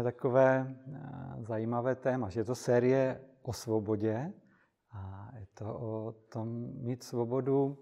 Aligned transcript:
máme 0.00 0.12
takové 0.12 0.76
zajímavé 1.38 1.94
téma, 1.94 2.28
že 2.28 2.40
je 2.40 2.44
to 2.44 2.54
série 2.54 3.20
o 3.42 3.52
svobodě 3.52 4.32
a 4.90 5.30
je 5.38 5.46
to 5.54 5.74
o 5.74 6.12
tom 6.12 6.48
mít 6.74 7.02
svobodu 7.02 7.78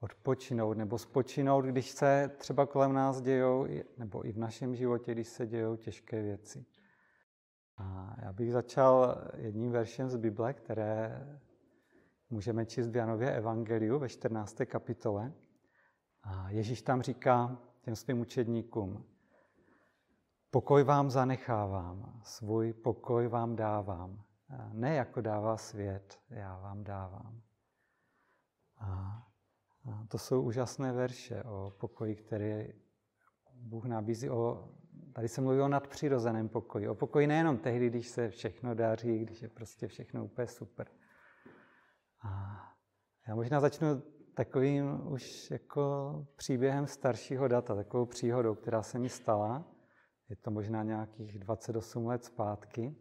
odpočinout 0.00 0.76
nebo 0.76 0.98
spočinout, 0.98 1.64
když 1.64 1.90
se 1.90 2.30
třeba 2.38 2.66
kolem 2.66 2.92
nás 2.92 3.20
dějou, 3.20 3.66
nebo 3.98 4.26
i 4.26 4.32
v 4.32 4.38
našem 4.38 4.74
životě, 4.74 5.12
když 5.12 5.28
se 5.28 5.46
dějou 5.46 5.76
těžké 5.76 6.22
věci. 6.22 6.64
A 7.76 8.16
já 8.22 8.32
bych 8.32 8.52
začal 8.52 9.16
jedním 9.36 9.70
veršem 9.70 10.08
z 10.08 10.16
Bible, 10.16 10.52
které 10.54 11.26
můžeme 12.30 12.66
číst 12.66 12.88
v 12.88 12.96
Janově 12.96 13.32
Evangeliu 13.32 13.98
ve 13.98 14.08
14. 14.08 14.56
kapitole. 14.66 15.32
A 16.22 16.50
Ježíš 16.50 16.82
tam 16.82 17.02
říká 17.02 17.58
těm 17.80 17.96
svým 17.96 18.20
učedníkům, 18.20 19.04
pokoj 20.50 20.84
vám 20.84 21.10
zanechávám, 21.10 22.20
svůj 22.24 22.72
pokoj 22.72 23.28
vám 23.28 23.56
dávám. 23.56 24.24
Ne 24.72 24.94
jako 24.94 25.20
dává 25.20 25.56
svět, 25.56 26.18
já 26.30 26.58
vám 26.58 26.84
dávám. 26.84 27.42
A 28.78 29.22
to 30.08 30.18
jsou 30.18 30.42
úžasné 30.42 30.92
verše 30.92 31.42
o 31.42 31.72
pokoji, 31.80 32.16
který 32.16 32.72
Bůh 33.54 33.84
nabízí. 33.84 34.30
O, 34.30 34.68
tady 35.12 35.28
se 35.28 35.40
mluví 35.40 35.60
o 35.60 35.68
nadpřirozeném 35.68 36.48
pokoji. 36.48 36.88
O 36.88 36.94
pokoji 36.94 37.26
nejenom 37.26 37.58
tehdy, 37.58 37.90
když 37.90 38.08
se 38.08 38.30
všechno 38.30 38.74
daří, 38.74 39.18
když 39.18 39.42
je 39.42 39.48
prostě 39.48 39.88
všechno 39.88 40.24
úplně 40.24 40.46
super. 40.46 40.86
A 42.22 42.62
já 43.28 43.34
možná 43.34 43.60
začnu 43.60 44.02
takovým 44.34 45.12
už 45.12 45.50
jako 45.50 46.12
příběhem 46.36 46.86
staršího 46.86 47.48
data, 47.48 47.74
takovou 47.74 48.06
příhodou, 48.06 48.54
která 48.54 48.82
se 48.82 48.98
mi 48.98 49.08
stala. 49.08 49.77
Je 50.28 50.36
to 50.36 50.50
možná 50.50 50.82
nějakých 50.82 51.38
28 51.38 52.06
let 52.06 52.24
zpátky. 52.24 52.94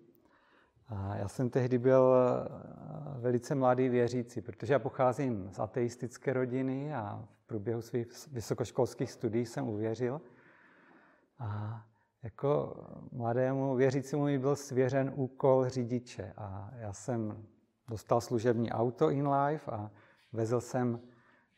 A 0.87 1.15
já 1.15 1.27
jsem 1.27 1.49
tehdy 1.49 1.77
byl 1.77 2.13
eh, 2.15 3.19
velice 3.19 3.55
mladý 3.55 3.89
věřící, 3.89 4.41
protože 4.41 4.73
já 4.73 4.79
pocházím 4.79 5.49
z 5.51 5.59
ateistické 5.59 6.33
rodiny 6.33 6.93
a 6.93 7.27
v 7.43 7.47
průběhu 7.47 7.81
svých 7.81 8.07
vysokoškolských 8.31 9.11
studií 9.11 9.45
jsem 9.45 9.67
uvěřil. 9.67 10.21
A 11.39 11.81
jako 12.23 12.75
mladému 13.11 13.75
věřícímu 13.75 14.23
mi 14.23 14.39
byl 14.39 14.55
svěřen 14.55 15.11
úkol 15.15 15.69
řidiče 15.69 16.33
a 16.37 16.71
já 16.77 16.93
jsem 16.93 17.45
dostal 17.89 18.21
služební 18.21 18.71
auto 18.71 19.09
in 19.09 19.27
life 19.27 19.71
a 19.71 19.91
vezl 20.33 20.61
jsem 20.61 20.99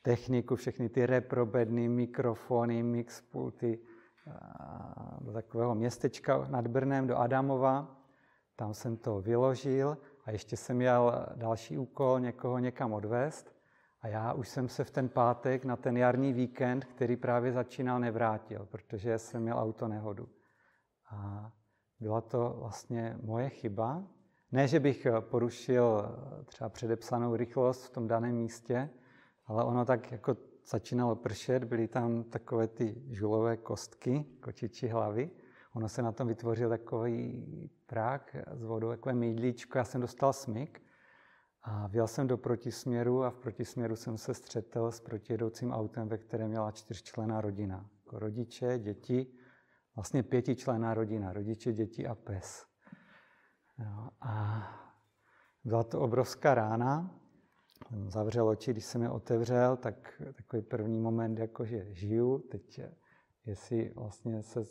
techniku, 0.01 0.55
všechny 0.55 0.89
ty 0.89 1.05
reprobedny, 1.05 1.89
mikrofony, 1.89 2.83
mixpulty 2.83 3.79
do 5.21 5.31
takového 5.31 5.75
městečka 5.75 6.47
nad 6.49 6.67
Brnem, 6.67 7.07
do 7.07 7.17
Adamova 7.17 7.99
tam 8.59 8.73
jsem 8.73 8.97
to 8.97 9.21
vyložil 9.21 9.97
a 10.25 10.31
ještě 10.31 10.57
jsem 10.57 10.77
měl 10.77 11.25
další 11.35 11.77
úkol 11.77 12.19
někoho 12.19 12.59
někam 12.59 12.93
odvést. 12.93 13.55
A 14.01 14.07
já 14.07 14.33
už 14.33 14.49
jsem 14.49 14.69
se 14.69 14.83
v 14.83 14.91
ten 14.91 15.09
pátek 15.09 15.65
na 15.65 15.75
ten 15.75 15.97
jarní 15.97 16.33
víkend, 16.33 16.85
který 16.85 17.15
právě 17.15 17.51
začínal, 17.51 17.99
nevrátil, 17.99 18.67
protože 18.71 19.19
jsem 19.19 19.41
měl 19.41 19.59
auto 19.59 19.87
nehodu. 19.87 20.29
A 21.11 21.51
byla 21.99 22.21
to 22.21 22.55
vlastně 22.59 23.17
moje 23.23 23.49
chyba. 23.49 24.03
Ne, 24.51 24.67
že 24.67 24.79
bych 24.79 25.07
porušil 25.19 26.15
třeba 26.45 26.69
předepsanou 26.69 27.35
rychlost 27.35 27.85
v 27.85 27.89
tom 27.89 28.07
daném 28.07 28.35
místě, 28.35 28.89
ale 29.45 29.63
ono 29.63 29.85
tak 29.85 30.11
jako 30.11 30.37
začínalo 30.69 31.15
pršet, 31.15 31.63
byly 31.63 31.87
tam 31.87 32.23
takové 32.23 32.67
ty 32.67 33.03
žulové 33.09 33.57
kostky, 33.57 34.25
kočičí 34.41 34.87
hlavy. 34.87 35.31
Ono 35.73 35.89
se 35.89 36.01
na 36.01 36.11
tom 36.11 36.27
vytvořil 36.27 36.69
takový 36.69 37.71
prák 37.85 38.35
s 38.51 38.63
vodou, 38.63 38.89
takové 38.89 39.15
mýdlíčko. 39.15 39.77
Já 39.77 39.83
jsem 39.83 40.01
dostal 40.01 40.33
smyk 40.33 40.81
a 41.63 41.87
vjel 41.87 42.07
jsem 42.07 42.27
do 42.27 42.37
protisměru 42.37 43.23
a 43.23 43.29
v 43.29 43.37
protisměru 43.37 43.95
jsem 43.95 44.17
se 44.17 44.33
střetel 44.33 44.91
s 44.91 44.99
protijedoucím 44.99 45.71
autem, 45.71 46.07
ve 46.07 46.17
kterém 46.17 46.49
měla 46.49 46.71
čtyřčlená 46.71 47.41
rodina. 47.41 47.89
Jako 48.05 48.19
rodiče, 48.19 48.79
děti, 48.79 49.27
vlastně 49.95 50.23
pětičlená 50.23 50.93
rodina, 50.93 51.33
rodiče, 51.33 51.73
děti 51.73 52.07
a 52.07 52.15
pes. 52.15 52.65
Jo, 53.79 54.09
a 54.21 54.63
byla 55.63 55.83
to 55.83 56.01
obrovská 56.01 56.53
rána. 56.53 57.18
Zavřel 58.07 58.47
oči, 58.47 58.71
když 58.71 58.85
jsem 58.85 59.01
je 59.01 59.09
otevřel, 59.09 59.77
tak 59.77 60.21
takový 60.35 60.61
první 60.61 60.99
moment, 60.99 61.39
jako 61.39 61.65
že 61.65 61.93
žiju. 61.93 62.39
Teď, 62.39 62.81
jestli 63.45 63.91
vlastně 63.95 64.43
se 64.43 64.63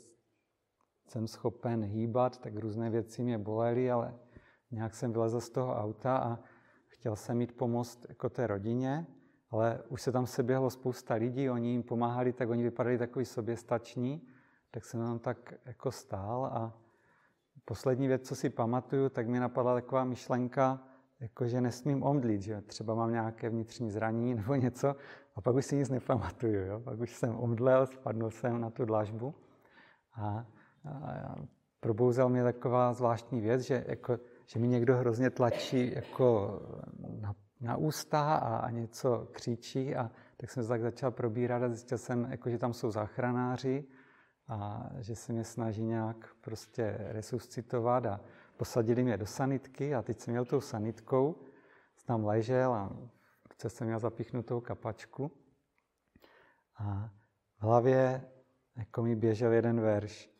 jsem 1.09 1.29
schopen 1.29 1.85
hýbat, 1.85 2.39
tak 2.39 2.57
různé 2.57 2.91
věci 2.91 3.23
mě 3.23 3.39
bolely, 3.39 3.91
ale 3.91 4.15
nějak 4.71 4.95
jsem 4.95 5.13
vylezl 5.13 5.41
z 5.41 5.51
toho 5.51 5.77
auta 5.77 6.17
a 6.17 6.39
chtěl 6.87 7.17
jsem 7.17 7.37
mít 7.37 7.57
pomoct 7.57 8.07
jako 8.09 8.29
té 8.29 8.47
rodině, 8.47 9.07
ale 9.51 9.83
už 9.89 10.03
se 10.03 10.13
tam 10.13 10.27
seběhlo 10.27 10.71
spousta 10.71 11.15
lidí, 11.15 11.51
oni 11.51 11.71
jim 11.71 11.83
pomáhali, 11.83 12.33
tak 12.33 12.49
oni 12.49 12.63
vypadali 12.63 12.99
takový 12.99 13.25
soběstační, 13.25 14.29
tak 14.71 14.85
jsem 14.85 15.01
tam 15.01 15.19
tak 15.19 15.55
jako 15.65 15.91
stál 15.91 16.47
a 16.47 16.79
poslední 17.65 18.09
věc, 18.09 18.29
co 18.29 18.37
si 18.37 18.51
pamatuju, 18.51 19.09
tak 19.09 19.29
mi 19.29 19.41
napadla 19.41 19.75
taková 19.75 20.05
myšlenka, 20.05 20.89
jako 21.21 21.49
že 21.49 21.61
nesmím 21.61 22.03
omdlít, 22.03 22.43
že 22.43 22.61
třeba 22.61 22.95
mám 22.95 23.12
nějaké 23.12 23.49
vnitřní 23.51 23.91
zranění 23.91 24.34
nebo 24.41 24.55
něco 24.55 24.97
a 25.37 25.41
pak 25.41 25.55
už 25.55 25.67
si 25.67 25.77
nic 25.77 25.89
nepamatuju. 25.89 26.65
Jo? 26.67 26.81
Pak 26.81 27.01
už 27.01 27.15
jsem 27.15 27.37
omdlel, 27.37 27.87
spadnul 27.87 28.31
jsem 28.31 28.61
na 28.61 28.71
tu 28.71 28.84
dlažbu 28.84 29.34
a 30.15 30.47
probouzel 31.81 32.28
mě 32.28 32.43
taková 32.43 32.93
zvláštní 32.93 33.41
věc, 33.41 33.61
že, 33.61 33.84
jako, 33.89 34.19
že 34.47 34.59
mi 34.59 34.69
někdo 34.69 34.97
hrozně 34.97 35.31
tlačí 35.31 35.95
jako 35.95 36.61
na, 37.21 37.34
na 37.61 37.77
ústa 37.77 38.34
a, 38.34 38.57
a 38.57 38.71
něco 38.71 39.28
křičí 39.33 39.97
a 39.97 40.11
tak 40.37 40.51
jsem 40.51 40.62
se 40.62 40.69
tak 40.69 40.81
začal 40.81 41.11
probírat 41.11 41.62
a 41.62 41.69
zjistil 41.69 41.99
jsem, 41.99 42.27
jako, 42.31 42.51
že 42.51 42.59
tam 42.59 42.73
jsou 42.73 42.91
záchranáři 42.91 43.84
a 44.49 44.91
že 44.99 45.15
se 45.15 45.33
mě 45.33 45.45
snaží 45.45 45.84
nějak 45.84 46.34
prostě 46.41 46.97
resuscitovat 46.99 48.07
a 48.07 48.21
posadili 48.59 49.05
mě 49.05 49.17
do 49.17 49.27
sanitky 49.27 49.95
a 49.95 50.03
teď 50.03 50.21
jsem 50.21 50.33
měl 50.33 50.45
tou 50.45 50.61
sanitkou, 50.61 51.37
tam 52.09 52.25
ležel 52.25 52.73
a 52.73 52.97
chce 53.53 53.71
jsem 53.71 53.87
měl 53.87 53.99
zapichnutou 53.99 54.61
kapačku 54.61 55.33
a 56.79 57.11
v 57.59 57.63
hlavě 57.63 58.25
jako 58.77 59.03
mi 59.03 59.17
běžel 59.17 59.53
jeden 59.53 59.81
verš. 59.81 60.31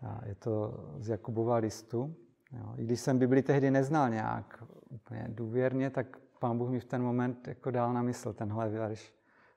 A 0.00 0.26
je 0.26 0.34
to 0.34 0.74
z 0.98 1.08
Jakubova 1.08 1.56
listu. 1.56 2.16
Jo. 2.52 2.74
I 2.76 2.84
když 2.84 3.00
jsem 3.00 3.18
Bibli 3.18 3.42
tehdy 3.42 3.70
neznal 3.70 4.10
nějak 4.10 4.64
úplně 4.90 5.26
důvěrně, 5.28 5.90
tak 5.90 6.16
pán 6.38 6.58
Bůh 6.58 6.70
mi 6.70 6.80
v 6.80 6.84
ten 6.84 7.02
moment 7.02 7.48
jako 7.48 7.70
dal 7.70 7.92
na 7.92 8.02
mysl 8.02 8.32
tenhle 8.32 8.68
verš. 8.68 9.14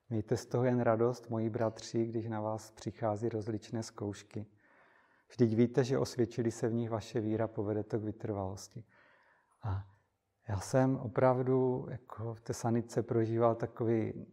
Mějte 0.09 0.37
z 0.37 0.45
toho 0.45 0.63
jen 0.65 0.79
radost, 0.79 1.29
moji 1.29 1.49
bratři, 1.49 2.05
když 2.05 2.27
na 2.27 2.41
vás 2.41 2.71
přichází 2.71 3.29
rozličné 3.29 3.83
zkoušky. 3.83 4.45
Vždyť 5.29 5.55
víte, 5.55 5.83
že 5.83 5.97
osvědčili 5.97 6.51
se 6.51 6.69
v 6.69 6.73
nich 6.73 6.89
vaše 6.89 7.21
víra, 7.21 7.47
povede 7.47 7.83
to 7.83 7.99
k 7.99 8.03
vytrvalosti. 8.03 8.83
A 9.63 9.85
já 10.49 10.59
jsem 10.59 10.97
opravdu 10.97 11.87
jako 11.89 12.33
v 12.33 12.41
té 12.41 12.53
sanice 12.53 13.03
prožíval 13.03 13.55
takový 13.55 14.25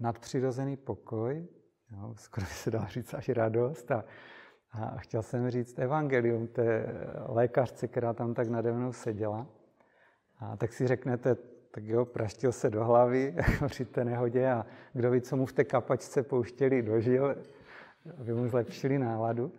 nadpřirozený 0.00 0.76
pokoj, 0.76 1.48
jo, 1.90 2.14
skoro 2.16 2.46
by 2.46 2.52
se 2.52 2.70
dá 2.70 2.86
říct 2.86 3.14
až 3.14 3.28
radost 3.28 3.90
a 3.90 4.04
a 4.72 4.98
chtěl 4.98 5.22
jsem 5.22 5.50
říct 5.50 5.78
evangelium 5.78 6.46
té 6.46 6.86
lékařce, 7.28 7.88
která 7.88 8.12
tam 8.12 8.34
tak 8.34 8.48
nade 8.48 8.72
mnou 8.72 8.92
seděla. 8.92 9.46
A 10.38 10.56
tak 10.56 10.72
si 10.72 10.86
řeknete, 10.86 11.34
tak 11.70 11.84
jo, 11.84 12.04
praštil 12.04 12.52
se 12.52 12.70
do 12.70 12.84
hlavy 12.84 13.36
při 13.66 13.84
té 13.84 14.04
nehodě 14.04 14.50
a 14.50 14.66
kdo 14.92 15.10
ví, 15.10 15.20
co 15.20 15.36
mu 15.36 15.46
v 15.46 15.52
té 15.52 15.64
kapačce 15.64 16.22
pouštěli 16.22 16.82
dožil, 16.82 17.36
aby 18.20 18.34
mu 18.34 18.48
zlepšili 18.48 18.98
náladu. 18.98 19.52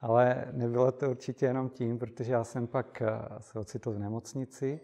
Ale 0.00 0.48
nebylo 0.52 0.92
to 0.92 1.10
určitě 1.10 1.46
jenom 1.46 1.68
tím, 1.68 1.98
protože 1.98 2.32
já 2.32 2.44
jsem 2.44 2.66
pak 2.66 3.02
eh, 3.02 3.08
se 3.38 3.58
ocitl 3.58 3.92
v 3.92 3.98
nemocnici 3.98 4.80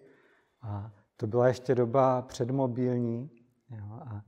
a 0.63 0.93
to 1.17 1.27
byla 1.27 1.49
ještě 1.49 1.75
doba 1.75 2.23
předmobilní. 2.23 3.31
Jo, 3.71 4.01
a 4.01 4.25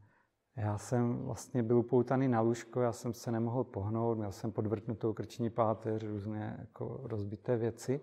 já 0.57 0.79
jsem 0.79 1.25
vlastně 1.25 1.63
byl 1.63 1.79
upoutaný 1.79 2.29
na 2.29 2.41
lůžko, 2.41 2.81
já 2.81 2.93
jsem 2.93 3.15
se 3.15 3.33
nemohl 3.33 3.65
pohnout, 3.65 4.19
měl 4.19 4.33
jsem 4.33 4.53
podvrtnutou 4.53 5.13
krční 5.13 5.51
páteř, 5.51 6.05
různé 6.05 6.57
jako 6.59 7.01
rozbité 7.03 7.57
věci. 7.57 8.01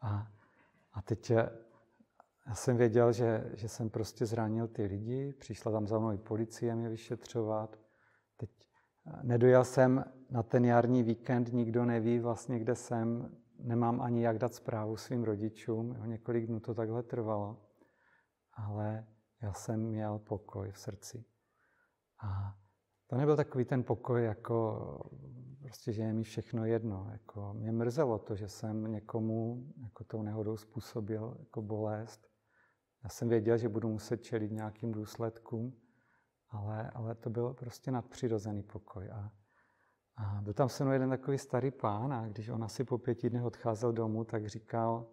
A, 0.00 0.26
a 0.92 1.02
teď 1.02 1.30
já 2.48 2.54
jsem 2.54 2.76
věděl, 2.76 3.12
že, 3.12 3.50
že 3.54 3.68
jsem 3.68 3.90
prostě 3.90 4.26
zranil 4.26 4.68
ty 4.68 4.84
lidi, 4.84 5.32
přišla 5.32 5.72
tam 5.72 5.86
za 5.86 5.98
mnou 5.98 6.12
i 6.12 6.18
policie 6.18 6.74
mě 6.74 6.88
vyšetřovat. 6.88 7.78
Teď 8.36 8.50
nedojel 9.22 9.64
jsem 9.64 10.04
na 10.30 10.42
ten 10.42 10.64
jarní 10.64 11.02
víkend, 11.02 11.52
nikdo 11.52 11.84
neví 11.84 12.18
vlastně, 12.18 12.58
kde 12.58 12.74
jsem, 12.74 13.36
nemám 13.58 14.00
ani 14.00 14.22
jak 14.22 14.38
dát 14.38 14.54
zprávu 14.54 14.96
svým 14.96 15.24
rodičům, 15.24 15.94
jo, 15.98 16.04
několik 16.04 16.46
dnů 16.46 16.60
to 16.60 16.74
takhle 16.74 17.02
trvalo, 17.02 17.62
ale 18.52 19.06
já 19.42 19.52
jsem 19.52 19.80
měl 19.80 20.18
pokoj 20.18 20.70
v 20.70 20.78
srdci. 20.78 21.24
A 22.24 22.56
to 23.06 23.16
nebyl 23.16 23.36
takový 23.36 23.64
ten 23.64 23.84
pokoj, 23.84 24.24
jako 24.24 24.78
prostě, 25.62 25.92
že 25.92 26.02
je 26.02 26.12
mi 26.12 26.22
všechno 26.22 26.64
jedno. 26.64 27.08
Jako, 27.12 27.54
mě 27.54 27.72
mrzelo 27.72 28.18
to, 28.18 28.36
že 28.36 28.48
jsem 28.48 28.92
někomu 28.92 29.66
jako 29.82 30.04
tou 30.04 30.22
nehodou 30.22 30.56
způsobil 30.56 31.36
jako 31.38 31.62
bolest. 31.62 32.28
Já 33.04 33.08
jsem 33.08 33.28
věděl, 33.28 33.58
že 33.58 33.68
budu 33.68 33.88
muset 33.88 34.22
čelit 34.22 34.52
nějakým 34.52 34.92
důsledkům, 34.92 35.72
ale, 36.50 36.90
ale 36.90 37.14
to 37.14 37.30
byl 37.30 37.54
prostě 37.54 37.90
nadpřirozený 37.90 38.62
pokoj. 38.62 39.10
A, 39.10 39.32
a 40.16 40.40
byl 40.42 40.52
tam 40.52 40.68
se 40.68 40.84
mnou 40.84 40.92
jeden 40.92 41.10
takový 41.10 41.38
starý 41.38 41.70
pán 41.70 42.12
a 42.12 42.28
když 42.28 42.48
on 42.48 42.64
asi 42.64 42.84
po 42.84 42.98
pěti 42.98 43.30
dnech 43.30 43.44
odcházel 43.44 43.92
domů, 43.92 44.24
tak 44.24 44.46
říkal, 44.46 45.06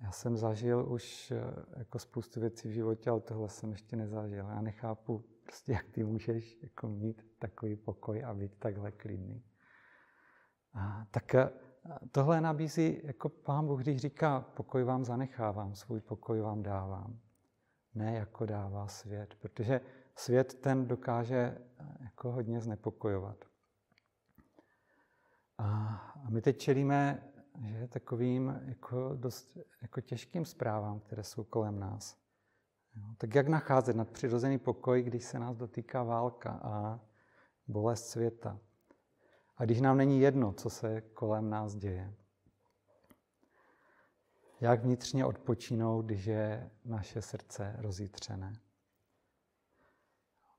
já 0.00 0.12
jsem 0.12 0.36
zažil 0.36 0.92
už 0.92 1.30
eh, 1.30 1.40
jako 1.78 1.98
spoustu 1.98 2.40
věcí 2.40 2.68
v 2.68 2.72
životě, 2.72 3.10
ale 3.10 3.20
tohle 3.20 3.48
jsem 3.48 3.72
ještě 3.72 3.96
nezažil. 3.96 4.46
Já 4.48 4.60
nechápu, 4.60 5.24
prostě, 5.42 5.72
jak 5.72 5.88
ty 5.88 6.04
můžeš 6.04 6.62
jako 6.62 6.88
mít 6.88 7.22
takový 7.38 7.76
pokoj 7.76 8.24
a 8.24 8.34
být 8.34 8.58
takhle 8.58 8.92
klidný. 8.92 9.44
A, 10.72 11.06
tak 11.10 11.34
eh, 11.34 11.50
tohle 12.10 12.40
nabízí 12.40 13.00
jako 13.04 13.28
pán 13.28 13.66
Bůh, 13.66 13.82
když 13.82 14.00
říká, 14.00 14.40
pokoj 14.40 14.84
vám 14.84 15.04
zanechávám, 15.04 15.74
svůj 15.74 16.00
pokoj 16.00 16.40
vám 16.40 16.62
dávám. 16.62 17.20
Ne 17.96 18.14
jako 18.14 18.46
dává 18.46 18.88
svět, 18.88 19.34
protože 19.34 19.80
svět 20.16 20.54
ten 20.54 20.86
dokáže 20.86 21.36
eh, 21.36 21.84
jako 22.00 22.32
hodně 22.32 22.60
znepokojovat. 22.60 23.44
A, 25.58 25.66
a 26.24 26.30
my 26.30 26.42
teď 26.42 26.58
čelíme 26.58 27.22
že 27.64 27.88
takovým 27.88 28.60
jako 28.64 29.14
dost 29.14 29.58
jako 29.82 30.00
těžkým 30.00 30.44
zprávám, 30.44 31.00
které 31.00 31.22
jsou 31.22 31.44
kolem 31.44 31.78
nás. 31.78 32.16
Jo, 32.96 33.04
tak 33.18 33.34
jak 33.34 33.48
nacházet 33.48 33.96
nadpřirozený 33.96 34.58
pokoj, 34.58 35.02
když 35.02 35.24
se 35.24 35.38
nás 35.38 35.56
dotýká 35.56 36.02
válka 36.02 36.50
a 36.50 37.00
bolest 37.68 38.06
světa? 38.06 38.60
A 39.56 39.64
když 39.64 39.80
nám 39.80 39.96
není 39.96 40.20
jedno, 40.20 40.52
co 40.52 40.70
se 40.70 41.00
kolem 41.00 41.50
nás 41.50 41.74
děje? 41.74 42.14
Jak 44.60 44.84
vnitřně 44.84 45.24
odpočinout, 45.24 46.04
když 46.06 46.26
je 46.26 46.70
naše 46.84 47.22
srdce 47.22 47.76
rozjitřené? 47.78 48.52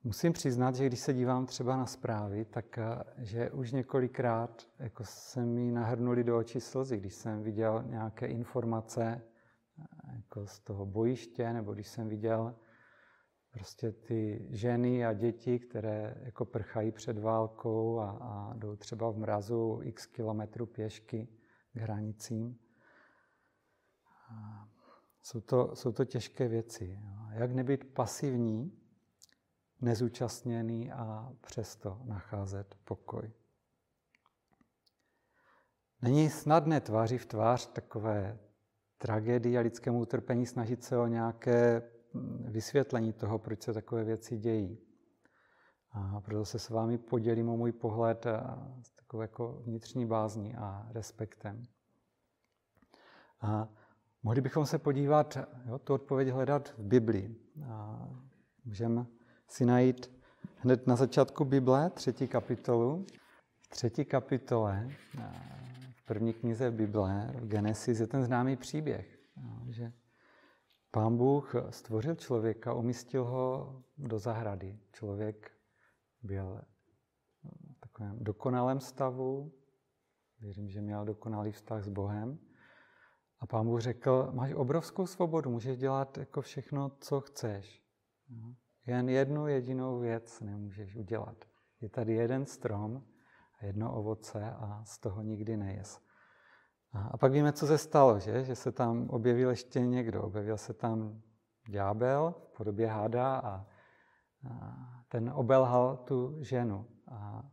Musím 0.04 0.34
přiznat, 0.34 0.76
že 0.76 0.86
když 0.86 1.00
se 1.00 1.14
dívám 1.14 1.46
třeba 1.46 1.78
na 1.78 1.86
zprávy, 1.86 2.46
tak 2.46 2.78
eh, 2.78 3.04
že 3.18 3.52
už 3.52 3.72
několikrát 3.72 4.68
jako 4.80 5.04
se 5.06 5.46
mi 5.46 5.72
nahrnuli 5.72 6.24
do 6.24 6.38
očí 6.38 6.62
slzy, 6.62 6.98
když 6.98 7.14
jsem 7.14 7.44
viděl 7.44 7.84
nějaké 7.88 8.28
informace 8.28 9.22
eh, 9.80 10.16
jako 10.16 10.48
z 10.48 10.60
toho 10.60 10.86
bojiště, 10.86 11.54
nebo 11.54 11.74
když 11.74 11.88
jsem 11.88 12.10
viděl 12.10 12.56
prostě 13.52 13.92
ty 13.92 14.48
ženy 14.50 15.06
a 15.06 15.14
děti, 15.14 15.60
které 15.60 16.16
jako 16.20 16.46
prchají 16.46 16.92
před 16.92 17.18
válkou 17.18 18.00
a, 18.00 18.10
a 18.12 18.54
jdou 18.54 18.76
třeba 18.76 19.12
v 19.12 19.18
mrazu 19.18 19.80
x 19.84 20.06
kilometrů 20.06 20.66
pěšky 20.66 21.28
k 21.74 21.78
hranicím. 21.78 22.60
Jsou 25.22 25.42
to, 25.42 25.76
jsou 25.76 25.92
to 25.92 26.06
těžké 26.06 26.48
věci. 26.48 27.00
Jak 27.32 27.52
nebyt 27.52 27.94
pasivní, 27.94 28.80
nezúčastněný 29.82 30.92
a 30.92 31.34
přesto 31.42 32.02
nacházet 32.04 32.76
pokoj. 32.84 33.32
Není 36.02 36.30
snadné 36.30 36.82
tváří 36.82 37.18
v 37.18 37.26
tvář 37.26 37.66
takové 37.66 38.40
tragédii 38.98 39.58
a 39.58 39.62
lidskému 39.62 40.00
utrpení 40.00 40.46
snažit 40.46 40.84
se 40.84 40.98
o 40.98 41.08
nějaké 41.08 41.82
mm, 42.14 42.46
vysvětlení 42.52 43.14
toho, 43.14 43.40
proč 43.40 43.62
se 43.62 43.74
takové 43.74 44.04
věci 44.04 44.38
dějí. 44.38 44.78
A 45.92 46.22
proto 46.22 46.46
se 46.46 46.60
s 46.60 46.70
vámi 46.70 46.98
podělím 46.98 47.50
o 47.50 47.58
můj 47.58 47.72
pohled 47.72 48.26
s 48.84 48.92
takovou 48.92 49.22
jako 49.22 49.62
vnitřní 49.66 50.06
bázní 50.06 50.56
a 50.56 50.88
respektem. 50.92 51.64
A 53.42 53.70
mohli 54.28 54.42
bychom 54.42 54.66
se 54.66 54.78
podívat, 54.78 55.38
jo, 55.66 55.80
tu 55.80 55.94
odpověď 55.94 56.30
hledat 56.30 56.74
v 56.78 56.84
Biblii. 56.84 57.36
můžeme 58.66 59.06
si 59.48 59.66
najít 59.66 60.12
hned 60.56 60.88
na 60.88 60.96
začátku 60.96 61.46
Bible, 61.46 61.90
třetí 61.90 62.28
kapitolu. 62.28 63.06
V 63.62 63.68
třetí 63.70 64.06
kapitole, 64.06 64.90
v 65.96 66.06
první 66.06 66.34
knize 66.34 66.72
Bible, 66.72 67.34
v 67.40 67.48
Genesis, 67.48 68.00
je 68.00 68.08
ten 68.08 68.24
známý 68.24 68.56
příběh, 68.56 69.20
že 69.70 69.94
pán 70.92 71.18
Bůh 71.18 71.56
stvořil 71.70 72.16
člověka, 72.16 72.74
umístil 72.74 73.26
ho 73.26 73.76
do 73.98 74.20
zahrady. 74.20 74.80
Člověk 74.92 75.52
byl 76.24 76.62
v 77.76 77.80
takovém 77.80 78.18
dokonalém 78.20 78.80
stavu, 78.80 79.54
věřím, 80.40 80.70
že 80.70 80.82
měl 80.82 81.06
dokonalý 81.06 81.52
vztah 81.52 81.84
s 81.84 81.90
Bohem. 81.90 82.40
A 83.40 83.48
pán 83.48 83.66
Bůh 83.66 83.82
řekl, 83.82 84.30
máš 84.32 84.54
obrovskou 84.54 85.08
svobodu, 85.08 85.50
můžeš 85.50 85.78
dělat 85.78 86.18
jako 86.18 86.42
všechno, 86.42 86.92
co 87.00 87.22
chceš. 87.22 87.84
Jen 88.86 89.10
jednu 89.10 89.48
jedinou 89.48 90.00
věc 90.00 90.42
nemůžeš 90.42 90.96
udělat. 90.96 91.46
Je 91.82 91.90
tady 91.90 92.14
jeden 92.14 92.46
strom 92.46 93.04
a 93.60 93.66
jedno 93.66 93.96
ovoce 93.96 94.52
a 94.52 94.84
z 94.86 95.00
toho 95.00 95.22
nikdy 95.22 95.58
nejes. 95.58 96.02
A 96.94 97.18
pak 97.18 97.32
víme, 97.32 97.54
co 97.54 97.68
se 97.68 97.78
stalo, 97.78 98.20
že? 98.20 98.44
že 98.44 98.56
se 98.56 98.72
tam 98.72 99.10
objevil 99.10 99.50
ještě 99.50 99.80
někdo. 99.80 100.24
Objevil 100.24 100.58
se 100.58 100.74
tam 100.74 101.22
ďábel 101.70 102.36
v 102.48 102.58
podobě 102.58 102.88
háda 102.88 103.40
a, 103.40 103.68
ten 105.08 105.32
obelhal 105.36 105.98
tu 105.98 106.44
ženu 106.44 106.88
a, 107.12 107.44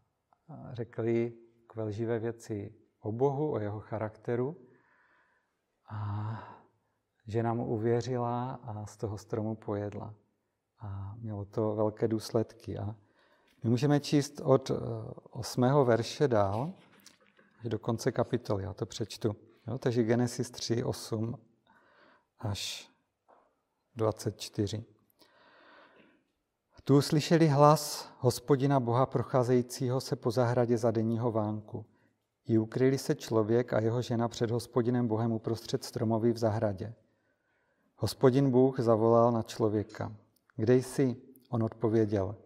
řekl 0.72 1.08
jí 1.08 1.32
kvelživé 1.66 2.18
věci 2.18 2.74
o 3.00 3.12
Bohu, 3.12 3.52
o 3.52 3.58
jeho 3.58 3.80
charakteru. 3.80 4.56
A 5.88 6.38
žena 7.26 7.54
mu 7.54 7.66
uvěřila 7.66 8.52
a 8.52 8.86
z 8.86 8.96
toho 8.96 9.18
stromu 9.18 9.54
pojedla 9.54 10.14
a 10.80 11.14
mělo 11.18 11.44
to 11.44 11.74
velké 11.74 12.08
důsledky. 12.08 12.78
A 12.78 12.96
my 13.62 13.70
můžeme 13.70 14.00
číst 14.00 14.40
od 14.44 14.70
8. 15.30 15.64
Eh, 15.64 15.84
verše 15.84 16.28
dál, 16.28 16.72
do 17.64 17.78
konce 17.78 18.12
kapitoly, 18.12 18.64
já 18.64 18.72
to 18.72 18.86
přečtu. 18.86 19.36
Jo, 19.66 19.78
takže 19.78 20.02
Genesis 20.02 20.50
3, 20.50 20.84
8 20.84 21.38
až 22.38 22.90
24. 23.96 24.84
Tu 26.84 27.02
slyšeli 27.02 27.48
hlas 27.48 28.12
hospodina 28.18 28.80
Boha 28.80 29.06
procházejícího 29.06 30.00
se 30.00 30.16
po 30.16 30.30
zahradě 30.30 30.78
za 30.78 30.90
denního 30.90 31.32
vánku. 31.32 31.86
I 32.46 32.58
ukryli 32.58 32.98
se 32.98 33.14
člověk 33.14 33.72
a 33.72 33.80
jeho 33.80 34.02
žena 34.02 34.28
před 34.28 34.50
hospodinem 34.50 35.08
Bohem 35.08 35.32
uprostřed 35.32 35.84
stromoví 35.84 36.32
v 36.32 36.38
zahradě. 36.38 36.94
Hospodin 37.96 38.50
Bůh 38.50 38.80
zavolal 38.80 39.32
na 39.32 39.42
člověka. 39.42 40.16
Kde 40.56 40.74
jsi? 40.74 41.16
On 41.50 41.62
odpověděl. 41.62 42.36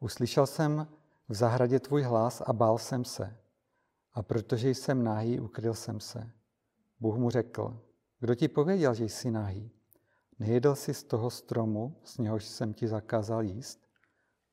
Uslyšel 0.00 0.46
jsem 0.46 0.88
v 1.28 1.34
zahradě 1.34 1.80
tvůj 1.80 2.02
hlas 2.02 2.42
a 2.46 2.52
bál 2.52 2.78
jsem 2.78 3.04
se. 3.04 3.36
A 4.12 4.22
protože 4.22 4.70
jsem 4.70 5.04
nahý, 5.04 5.40
ukryl 5.40 5.74
jsem 5.74 6.00
se. 6.00 6.30
Bůh 7.00 7.16
mu 7.16 7.30
řekl, 7.30 7.80
kdo 8.20 8.34
ti 8.34 8.48
pověděl, 8.48 8.94
že 8.94 9.04
jsi 9.04 9.30
nahý? 9.30 9.70
Nejedl 10.38 10.74
jsi 10.74 10.94
z 10.94 11.04
toho 11.04 11.30
stromu, 11.30 11.96
z 12.04 12.18
něhož 12.18 12.44
jsem 12.44 12.74
ti 12.74 12.88
zakázal 12.88 13.42
jíst? 13.42 13.80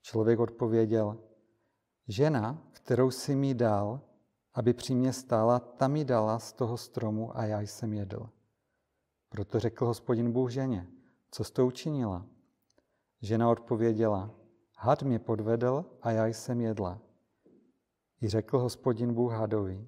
Člověk 0.02 0.40
odpověděl, 0.40 1.18
žena, 2.08 2.64
kterou 2.74 3.12
jsi 3.12 3.36
mi 3.36 3.54
dal, 3.54 4.02
aby 4.58 4.74
při 4.74 4.96
mě 4.96 5.14
stála, 5.14 5.60
ta 5.60 5.88
mi 5.88 6.06
dala 6.06 6.40
z 6.40 6.54
toho 6.54 6.78
stromu 6.78 7.38
a 7.38 7.46
já 7.46 7.62
jsem 7.62 7.94
jedl. 7.94 8.30
Proto 9.30 9.60
řekl 9.60 9.86
hospodin 9.86 10.32
Bůh 10.32 10.52
ženě, 10.52 10.88
co 11.32 11.44
jsi 11.44 11.54
to 11.54 11.68
učinila? 11.68 12.26
Žena 13.22 13.50
odpověděla, 13.50 14.32
had 14.78 15.04
mě 15.04 15.20
podvedl 15.20 15.86
a 16.02 16.12
já 16.12 16.26
jsem 16.26 16.62
jedla. 16.62 17.00
I 18.22 18.28
řekl 18.28 18.60
hospodin 18.60 19.14
Bůh 19.14 19.32
hadovi, 19.32 19.88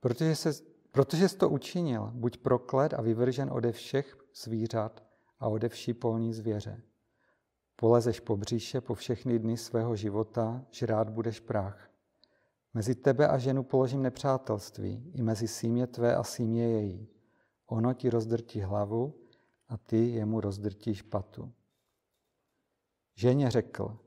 protože, 0.00 0.36
se, 0.36 0.52
protože 0.90 1.28
jsi 1.28 1.36
to 1.36 1.48
učinil, 1.48 2.10
buď 2.14 2.38
proklet 2.38 2.94
a 2.94 3.02
vyvržen 3.02 3.50
ode 3.52 3.72
všech 3.72 4.16
zvířat 4.34 5.04
a 5.40 5.48
ode 5.48 5.68
vší 5.68 5.94
polní 5.94 6.32
zvěře. 6.32 6.82
Polezeš 7.76 8.20
po 8.20 8.36
bříše 8.36 8.80
po 8.80 8.94
všechny 8.94 9.38
dny 9.38 9.56
svého 9.56 9.96
života, 9.96 10.64
žrát 10.70 11.08
budeš 11.08 11.40
prach. 11.40 11.93
Mezi 12.74 12.94
tebe 12.94 13.28
a 13.28 13.38
ženu 13.38 13.62
položím 13.62 14.02
nepřátelství, 14.02 15.12
i 15.14 15.22
mezi 15.22 15.48
símě 15.48 15.86
tvé 15.86 16.16
a 16.16 16.24
símě 16.24 16.68
její. 16.68 17.08
Ono 17.66 17.94
ti 17.94 18.10
rozdrtí 18.10 18.60
hlavu 18.60 19.14
a 19.68 19.76
ty 19.76 20.08
jemu 20.08 20.40
rozdrtíš 20.40 21.02
patu. 21.02 21.52
Ženě 23.14 23.50
řekl, 23.50 23.98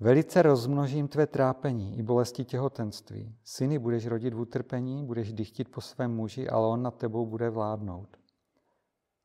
velice 0.00 0.42
rozmnožím 0.42 1.08
tvé 1.08 1.26
trápení 1.26 1.98
i 1.98 2.02
bolesti 2.02 2.44
těhotenství. 2.44 3.36
Syny 3.44 3.78
budeš 3.78 4.06
rodit 4.06 4.34
v 4.34 4.40
utrpení, 4.40 5.06
budeš 5.06 5.32
dychtit 5.32 5.68
po 5.68 5.80
svém 5.80 6.14
muži, 6.14 6.48
ale 6.48 6.66
on 6.66 6.82
nad 6.82 6.96
tebou 6.96 7.26
bude 7.26 7.50
vládnout. 7.50 8.16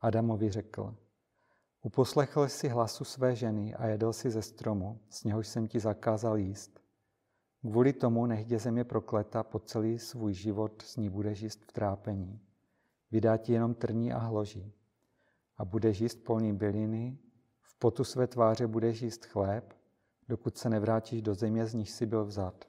Adamovi 0.02 0.52
řekl, 0.52 0.96
uposlechl 1.82 2.48
jsi 2.48 2.68
hlasu 2.68 3.04
své 3.04 3.36
ženy 3.36 3.76
a 3.76 3.88
jedl 3.88 4.14
si 4.14 4.32
ze 4.32 4.42
stromu, 4.42 5.00
z 5.10 5.24
něhož 5.24 5.48
jsem 5.48 5.68
ti 5.68 5.80
zakázal 5.80 6.38
jíst. 6.38 6.85
Kvůli 7.70 7.94
tomu 7.94 8.26
nech 8.26 8.60
země 8.60 8.84
prokleta 8.84 9.44
po 9.44 9.60
celý 9.60 10.00
svůj 10.00 10.34
život 10.34 10.82
s 10.82 10.98
ní 10.98 11.10
bude 11.10 11.32
jíst 11.32 11.64
v 11.64 11.72
trápení. 11.72 12.42
Vydá 13.12 13.38
ti 13.38 13.54
jenom 13.54 13.74
trní 13.74 14.14
a 14.14 14.18
hloží. 14.18 14.74
A 15.58 15.66
bude 15.66 15.90
jíst 15.90 16.24
polní 16.24 16.54
byliny, 16.54 17.18
v 17.62 17.76
potu 17.76 18.04
své 18.04 18.28
tváře 18.28 18.68
bude 18.68 18.90
jíst 18.90 19.26
chléb, 19.26 19.74
dokud 20.28 20.58
se 20.58 20.70
nevrátíš 20.70 21.22
do 21.22 21.36
země, 21.36 21.66
z 21.66 21.74
níž 21.74 21.90
jsi 21.90 22.06
byl 22.06 22.26
vzat. 22.26 22.66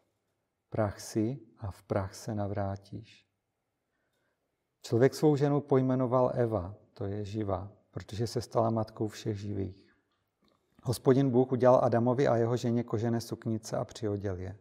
Prach 0.70 1.00
si 1.00 1.40
a 1.58 1.70
v 1.70 1.82
prach 1.82 2.14
se 2.14 2.34
navrátíš. 2.34 3.26
Člověk 4.82 5.14
svou 5.14 5.36
ženu 5.36 5.60
pojmenoval 5.60 6.32
Eva, 6.34 6.74
to 6.94 7.04
je 7.04 7.24
živa, 7.24 7.72
protože 7.90 8.26
se 8.26 8.40
stala 8.40 8.70
matkou 8.70 9.08
všech 9.08 9.38
živých. 9.38 9.94
Hospodin 10.82 11.30
Bůh 11.30 11.52
udělal 11.52 11.80
Adamovi 11.84 12.28
a 12.28 12.36
jeho 12.36 12.56
ženě 12.56 12.82
kožené 12.82 13.20
suknice 13.20 13.76
a 13.76 13.84
přioděl 13.84 14.36
je. 14.36 14.58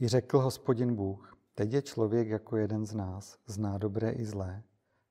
I 0.00 0.08
řekl 0.08 0.38
hospodin 0.38 0.94
Bůh, 0.94 1.36
teď 1.54 1.72
je 1.72 1.82
člověk 1.82 2.28
jako 2.28 2.56
jeden 2.56 2.86
z 2.86 2.94
nás, 2.94 3.38
zná 3.46 3.78
dobré 3.78 4.10
i 4.10 4.24
zlé. 4.24 4.62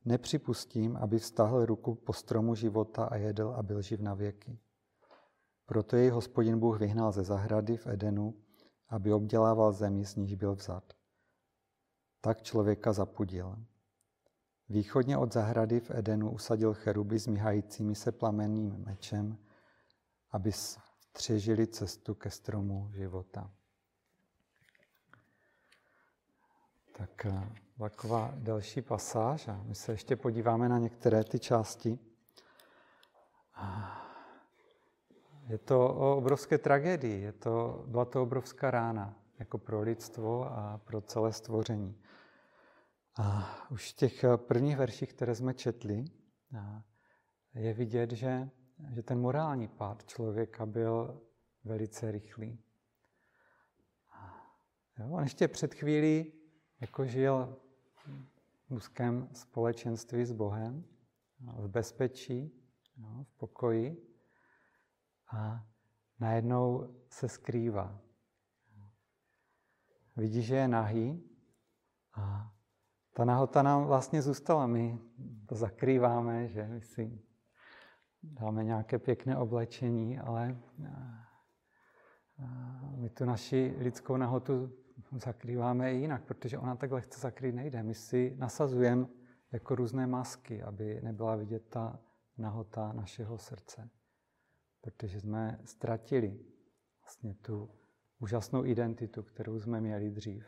Nepřipustím, 0.06 0.98
aby 0.98 1.20
vztahl 1.20 1.66
ruku 1.66 1.96
po 1.96 2.14
stromu 2.14 2.56
života 2.56 3.06
a 3.06 3.16
jedl 3.16 3.54
a 3.58 3.64
byl 3.64 3.82
živ 3.82 4.00
na 4.00 4.14
věky. 4.14 4.60
Proto 5.66 5.96
jej 5.96 6.10
hospodin 6.10 6.60
Bůh 6.60 6.80
vyhnal 6.80 7.12
ze 7.12 7.24
zahrady 7.24 7.78
v 7.78 7.88
Edenu, 7.88 8.36
aby 8.90 9.14
obdělával 9.14 9.72
zemi, 9.72 10.06
z 10.06 10.16
níž 10.16 10.36
byl 10.36 10.56
vzat. 10.56 10.94
Tak 12.22 12.42
člověka 12.42 12.94
zapudil. 12.94 13.56
Východně 14.70 15.18
od 15.18 15.34
zahrady 15.34 15.80
v 15.80 15.92
Edenu 15.92 16.32
usadil 16.32 16.74
cheruby 16.74 17.20
s 17.20 17.28
míhajícími 17.28 17.96
se 17.96 18.12
plamenným 18.12 18.84
mečem, 18.86 19.38
aby 20.32 20.52
střežili 20.52 21.68
cestu 21.68 22.16
ke 22.16 22.30
stromu 22.30 22.90
života. 22.94 23.52
Tak 27.18 27.26
eh, 27.26 27.50
taková 27.80 28.34
další 28.36 28.82
pasáž 28.82 29.48
a 29.48 29.64
my 29.64 29.76
se 29.76 29.92
ještě 29.92 30.16
podíváme 30.16 30.70
na 30.70 30.78
některé 30.78 31.24
ty 31.24 31.40
části. 31.40 32.00
Je 35.48 35.58
to 35.58 35.96
o 35.96 36.18
obrovské 36.18 36.58
tragédii, 36.58 37.22
je 37.22 37.32
to, 37.32 37.84
byla 37.88 38.06
to 38.06 38.24
obrovská 38.24 38.72
rána 38.72 39.16
jako 39.40 39.58
pro 39.58 39.82
lidstvo 39.82 40.46
a 40.46 40.82
pro 40.84 41.02
celé 41.02 41.34
stvoření. 41.34 42.02
A 43.20 43.56
už 43.72 43.92
v 43.92 43.96
těch 43.96 44.26
prvních 44.36 44.78
verších, 44.78 45.14
které 45.14 45.36
jsme 45.36 45.54
četli, 45.54 46.06
je 47.54 47.74
vidět, 47.74 48.12
že, 48.12 48.50
že 48.94 49.04
ten 49.04 49.20
morální 49.20 49.68
pád 49.68 50.06
člověka 50.06 50.66
byl 50.66 51.22
velice 51.64 52.12
rychlý. 52.12 52.60
Jo, 55.00 55.10
on 55.10 55.24
ještě 55.24 55.48
před 55.48 55.74
chvílí 55.74 56.37
jako 56.82 57.06
žil 57.06 57.58
v 58.68 58.72
úzkém 58.72 59.30
společenství 59.34 60.26
s 60.26 60.32
Bohem, 60.32 60.84
v 61.40 61.68
bezpečí, 61.68 62.52
no, 62.98 63.24
v 63.24 63.38
pokoji 63.38 64.08
a 65.34 65.66
najednou 66.20 66.96
se 67.10 67.30
skrývá. 67.30 68.00
Vidí, 70.16 70.42
že 70.42 70.56
je 70.56 70.68
nahý 70.68 71.24
a 72.14 72.54
ta 73.14 73.26
nahota 73.26 73.62
nám 73.62 73.86
vlastně 73.86 74.22
zůstala. 74.22 74.68
My 74.68 75.00
to 75.46 75.56
zakrýváme, 75.56 76.48
že 76.48 76.68
my 76.68 76.82
si 76.82 77.22
dáme 78.24 78.64
nějaké 78.64 79.00
pěkné 79.00 79.38
oblečení, 79.38 80.20
ale 80.20 80.58
my 82.96 83.10
tu 83.10 83.26
naši 83.26 83.76
lidskou 83.78 84.18
nahotu 84.18 84.72
zakrýváme 85.12 85.94
i 85.94 85.98
jinak, 85.98 86.24
protože 86.24 86.58
ona 86.58 86.76
tak 86.76 86.92
lehce 86.92 87.20
zakrýt 87.20 87.56
nejde. 87.56 87.84
My 87.84 87.94
si 87.94 88.36
nasazujeme 88.38 89.08
jako 89.52 89.76
různé 89.76 90.08
masky, 90.08 90.64
aby 90.64 91.02
nebyla 91.02 91.36
vidět 91.36 91.64
ta 91.70 92.00
nahota 92.38 92.94
našeho 92.94 93.38
srdce. 93.38 93.90
Protože 94.82 95.20
jsme 95.20 95.60
ztratili 95.66 96.40
vlastně 97.02 97.34
tu 97.34 97.70
úžasnou 98.20 98.66
identitu, 98.66 99.24
kterou 99.24 99.60
jsme 99.60 99.82
měli 99.82 100.10
dřív. 100.10 100.46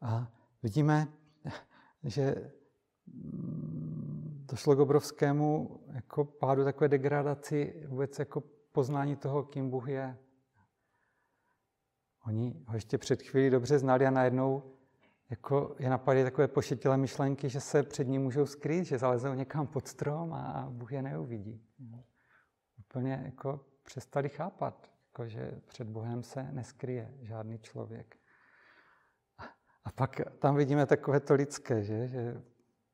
A 0.00 0.32
vidíme, 0.62 1.08
že 2.04 2.52
došlo 4.50 4.76
k 4.76 4.78
obrovskému 4.78 5.80
jako 5.92 6.24
pádu, 6.24 6.64
takové 6.64 6.88
degradaci 6.88 7.86
vůbec 7.88 8.18
jako 8.18 8.40
poznání 8.72 9.16
toho, 9.16 9.42
kým 9.42 9.70
Bůh 9.70 9.88
je. 9.88 10.18
Oni 12.26 12.64
ho 12.66 12.74
ještě 12.74 12.98
před 12.98 13.22
chvílí 13.22 13.50
dobře 13.50 13.78
znali 13.78 14.06
a 14.06 14.10
najednou 14.10 14.62
jako 15.30 15.76
je 15.78 15.90
napadly 15.90 16.24
takové 16.24 16.48
pošetilé 16.48 16.96
myšlenky, 16.96 17.48
že 17.48 17.60
se 17.60 17.82
před 17.82 18.08
ním 18.08 18.22
můžou 18.22 18.46
skrýt, 18.46 18.84
že 18.84 18.98
zalezou 18.98 19.34
někam 19.34 19.66
pod 19.66 19.88
strom 19.88 20.32
a 20.32 20.66
Bůh 20.70 20.92
je 20.92 21.02
neuvidí. 21.02 21.62
Úplně 22.78 23.22
jako 23.24 23.60
přestali 23.82 24.28
chápat, 24.28 24.90
jako 25.06 25.28
že 25.28 25.60
před 25.66 25.88
Bohem 25.88 26.22
se 26.22 26.42
neskryje 26.52 27.14
žádný 27.22 27.58
člověk. 27.58 28.16
A 29.84 29.92
pak 29.92 30.20
tam 30.38 30.56
vidíme 30.56 30.86
takové 30.86 31.20
to 31.20 31.34
lidské, 31.34 31.82
že, 31.82 32.08
že 32.08 32.42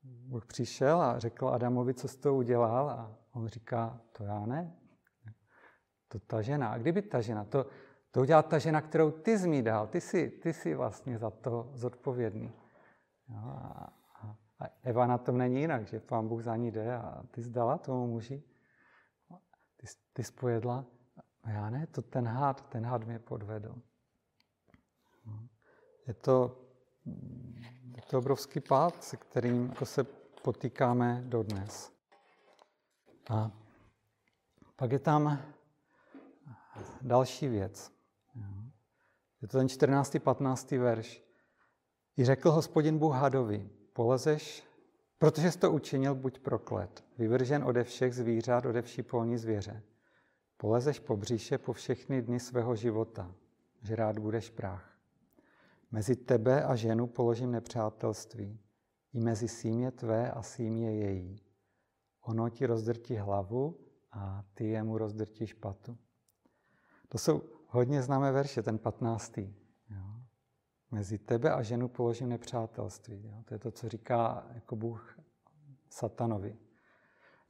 Bůh 0.03 0.47
přišel 0.47 1.03
a 1.03 1.19
řekl 1.19 1.49
Adamovi, 1.49 1.95
co 1.95 2.09
jsi 2.09 2.19
to 2.19 2.35
udělal 2.35 2.91
a 2.91 3.19
on 3.33 3.49
říká, 3.49 4.01
to 4.13 4.25
já 4.25 4.47
ne. 4.47 4.77
To 6.09 6.19
ta 6.19 6.43
žena. 6.43 6.69
A 6.69 6.79
kdyby 6.79 7.03
ta 7.03 7.21
žena, 7.21 7.45
to, 7.45 7.67
to 8.13 8.21
udělala 8.21 8.43
ta 8.43 8.59
žena, 8.59 8.81
kterou 8.81 9.11
ty 9.11 9.37
mi 9.49 9.63
dal. 9.63 9.87
Ty 9.87 10.01
jsi, 10.01 10.31
ty 10.31 10.53
jsi 10.53 10.75
vlastně 10.75 11.19
za 11.19 11.31
to 11.31 11.71
zodpovědný. 11.75 12.53
A, 13.37 13.93
a 14.59 14.67
Eva 14.83 15.07
na 15.07 15.19
tom 15.19 15.39
není 15.39 15.61
jinak, 15.61 15.87
že 15.87 16.01
pán 16.01 16.29
Bůh 16.29 16.43
za 16.43 16.57
ní 16.57 16.71
jde 16.71 16.97
a 16.97 17.23
ty 17.31 17.43
zdala 17.43 17.79
tomu 17.79 18.07
muži. 18.07 18.43
Ty, 19.77 19.87
ty 20.13 20.25
jsi 20.25 20.33
pojedla. 20.33 20.85
A 21.43 21.51
já 21.51 21.71
ne, 21.71 21.87
to 21.87 22.03
ten 22.03 22.27
had, 22.29 22.69
ten 22.69 22.87
had 22.87 23.05
mě 23.07 23.19
podvedl. 23.19 23.75
Je 26.07 26.15
to, 26.15 26.59
je 27.97 28.03
to 28.11 28.19
obrovský 28.19 28.61
pád, 28.61 29.05
se 29.05 29.17
kterým 29.17 29.69
jako 29.69 29.87
se 29.87 30.05
potýkáme 30.43 31.23
dodnes. 31.27 31.93
A 33.31 33.51
pak 34.77 34.93
je 34.93 34.99
tam 34.99 35.43
další 37.03 37.49
věc. 37.49 38.02
Je 39.43 39.49
to 39.49 39.59
ten 39.59 39.69
14. 39.69 40.17
15. 40.19 40.71
verš. 40.71 41.23
I 42.19 42.25
řekl 42.25 42.51
hospodin 42.51 42.99
Bůh 42.99 43.15
hadovi, 43.15 43.71
polezeš, 43.93 44.65
protože 45.19 45.51
jsi 45.53 45.59
to 45.59 45.73
učinil, 45.73 46.15
buď 46.15 46.39
proklet, 46.39 47.05
vyvržen 47.19 47.65
ode 47.65 47.85
všech 47.85 48.15
zvířat, 48.15 48.67
ode 48.67 48.83
vší 48.83 49.03
polní 49.03 49.39
zvěře. 49.39 49.83
Polezeš 50.57 50.99
po 50.99 51.17
bříše 51.17 51.59
po 51.59 51.73
všechny 51.73 52.23
dny 52.23 52.41
svého 52.41 52.77
života, 52.77 53.35
že 53.83 53.97
rád 53.97 54.19
budeš 54.19 54.51
prach. 54.51 54.99
Mezi 55.91 56.17
tebe 56.17 56.65
a 56.65 56.77
ženu 56.77 57.07
položím 57.07 57.51
nepřátelství, 57.51 58.61
i 59.13 59.21
mezi 59.21 59.49
símě 59.49 59.91
tvé 59.91 60.31
a 60.31 60.43
símě 60.43 60.93
její. 60.97 61.43
Ono 62.23 62.49
ti 62.49 62.67
rozdrtí 62.67 63.17
hlavu 63.17 63.81
a 64.13 64.45
ty 64.55 64.69
jemu 64.69 64.99
rozdrtíš 64.99 65.53
patu. 65.53 65.99
To 67.09 67.19
jsou 67.19 67.43
hodně 67.73 68.03
známé 68.03 68.33
verše, 68.33 68.63
ten 68.63 68.79
15. 68.79 69.39
Jo. 69.39 69.47
Mezi 70.91 71.19
tebe 71.19 71.51
a 71.51 71.63
ženu 71.63 71.89
položím 71.89 72.29
nepřátelství. 72.29 73.23
Jo. 73.25 73.43
To 73.45 73.55
je 73.55 73.59
to, 73.59 73.71
co 73.71 73.89
říká 73.89 74.47
jako 74.55 74.77
Bůh 74.77 75.19
satanovi. 75.91 76.57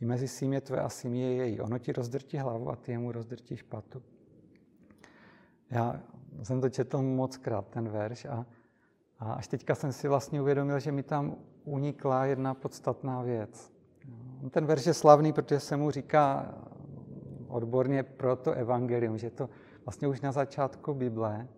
I 0.00 0.04
mezi 0.04 0.28
símě 0.28 0.60
tvé 0.60 0.80
a 0.80 0.88
símě 0.88 1.34
její. 1.34 1.60
Ono 1.60 1.78
ti 1.78 1.92
rozdrtí 1.92 2.38
hlavu 2.38 2.70
a 2.70 2.76
ty 2.76 2.92
jemu 2.92 3.12
rozdrtíš 3.12 3.62
patu. 3.62 4.02
Já 5.70 6.00
jsem 6.42 6.60
to 6.60 6.68
četl 6.68 7.02
moc 7.02 7.36
krát, 7.36 7.68
ten 7.68 7.88
verš, 7.88 8.24
a, 8.24 8.46
a 9.18 9.32
až 9.32 9.48
teďka 9.48 9.74
jsem 9.74 9.92
si 9.92 10.08
vlastně 10.08 10.40
uvědomil, 10.40 10.78
že 10.78 10.92
mi 10.92 11.02
tam 11.02 11.36
unikla 11.64 12.24
jedna 12.24 12.54
podstatná 12.54 13.22
věc. 13.22 13.72
Ten 14.50 14.66
verš 14.66 14.86
je 14.86 14.94
slavný, 14.94 15.32
protože 15.32 15.60
se 15.60 15.76
mu 15.76 15.90
říká 15.90 16.54
odborně 17.48 18.02
pro 18.02 18.36
to 18.36 18.52
evangelium, 18.52 19.18
že 19.18 19.30
to 19.30 19.48
vlastně 19.84 20.08
už 20.08 20.20
na 20.20 20.32
začátku 20.32 20.94
Bible 20.94 21.48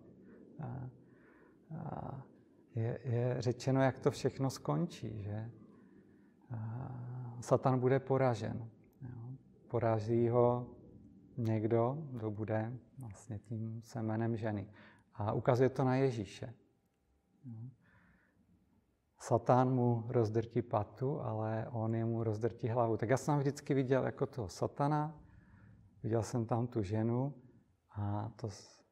je, 2.75 2.99
je 3.03 3.35
řečeno, 3.39 3.81
jak 3.81 3.99
to 3.99 4.11
všechno 4.11 4.49
skončí, 4.49 5.23
že 5.23 5.51
Satan 7.39 7.79
bude 7.79 7.99
poražen. 7.99 8.69
Poráží 9.67 10.29
ho 10.29 10.67
někdo, 11.37 11.97
kdo 12.11 12.31
bude 12.31 12.73
vlastně 12.97 13.39
tím 13.39 13.81
semenem 13.83 14.35
ženy. 14.35 14.67
A 15.13 15.33
ukazuje 15.33 15.69
to 15.69 15.83
na 15.83 15.95
Ježíše. 15.95 16.53
Satan 19.19 19.73
mu 19.73 20.03
rozdrtí 20.07 20.61
patu, 20.61 21.21
ale 21.21 21.67
on 21.71 21.95
jemu 21.95 22.23
rozdrtí 22.23 22.67
hlavu. 22.67 22.97
Tak 22.97 23.09
já 23.09 23.17
jsem 23.17 23.39
vždycky 23.39 23.73
viděl 23.73 24.05
jako 24.05 24.25
toho 24.25 24.47
satana, 24.47 25.19
viděl 26.03 26.23
jsem 26.23 26.45
tam 26.45 26.67
tu 26.67 26.83
ženu 26.83 27.33
a 27.95 28.31
to 28.35 28.49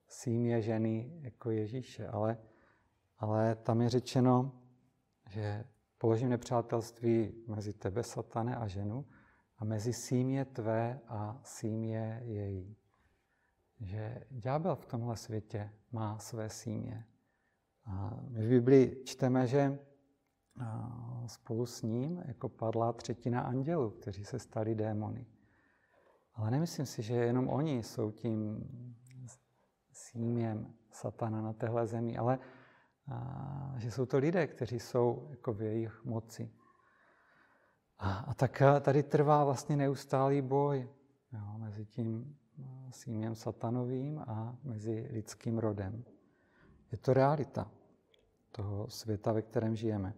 símě 0.08 0.62
ženy 0.62 1.20
jako 1.22 1.52
Ježíše, 1.52 2.08
ale, 2.08 2.38
ale 3.18 3.56
tam 3.56 3.82
je 3.82 3.90
řečeno, 3.90 4.52
že 5.30 5.66
položím 5.98 6.30
nepřátelství 6.30 7.44
mezi 7.48 7.74
tebe, 7.74 8.04
satane, 8.04 8.56
a 8.56 8.68
ženu 8.68 9.06
a 9.58 9.66
mezi 9.66 9.94
símě 9.94 10.46
tvé 10.46 11.00
a 11.08 11.42
símě 11.44 12.22
její. 12.26 12.78
Že 13.80 14.24
ďábel 14.30 14.76
v 14.76 14.86
tomhle 14.86 15.18
světě 15.18 15.72
má 15.92 16.20
své 16.20 16.50
símě. 16.50 17.06
A 17.86 18.20
my 18.30 18.46
v 18.46 18.50
Biblii 18.50 19.04
čteme, 19.06 19.48
že 19.48 19.80
spolu 21.28 21.66
s 21.66 21.82
ním 21.82 22.24
jako 22.26 22.50
padla 22.50 22.94
třetina 22.94 23.42
andělů, 23.42 23.90
kteří 23.90 24.26
se 24.26 24.40
stali 24.40 24.76
démony. 24.76 25.26
Ale 26.36 26.52
nemyslím 26.52 26.86
si, 26.86 27.02
že 27.02 27.14
jenom 27.14 27.50
oni 27.50 27.84
jsou 27.84 28.12
tím 28.12 28.70
síměm 29.94 30.74
satana 30.92 31.42
na 31.42 31.54
téhle 31.54 31.88
zemi, 31.88 32.18
ale 32.18 32.40
a, 33.08 33.74
že 33.78 33.92
jsou 33.92 34.06
to 34.06 34.18
lidé, 34.18 34.48
kteří 34.48 34.80
jsou 34.80 35.28
jako 35.30 35.54
v 35.54 35.62
jejich 35.62 36.06
moci. 36.06 36.52
A, 38.00 38.18
a 38.18 38.34
tak 38.34 38.62
tady 38.82 39.04
trvá 39.04 39.44
vlastně 39.44 39.78
neustálý 39.78 40.42
boj 40.42 40.90
jo, 41.34 41.58
mezi 41.58 41.86
tím 41.86 42.38
síměm 42.92 43.36
satanovým 43.36 44.20
a 44.20 44.58
mezi 44.64 45.08
lidským 45.12 45.58
rodem. 45.58 46.04
Je 46.92 46.98
to 46.98 47.14
realita 47.14 47.72
toho 48.52 48.90
světa, 48.90 49.32
ve 49.32 49.42
kterém 49.42 49.76
žijeme. 49.76 50.14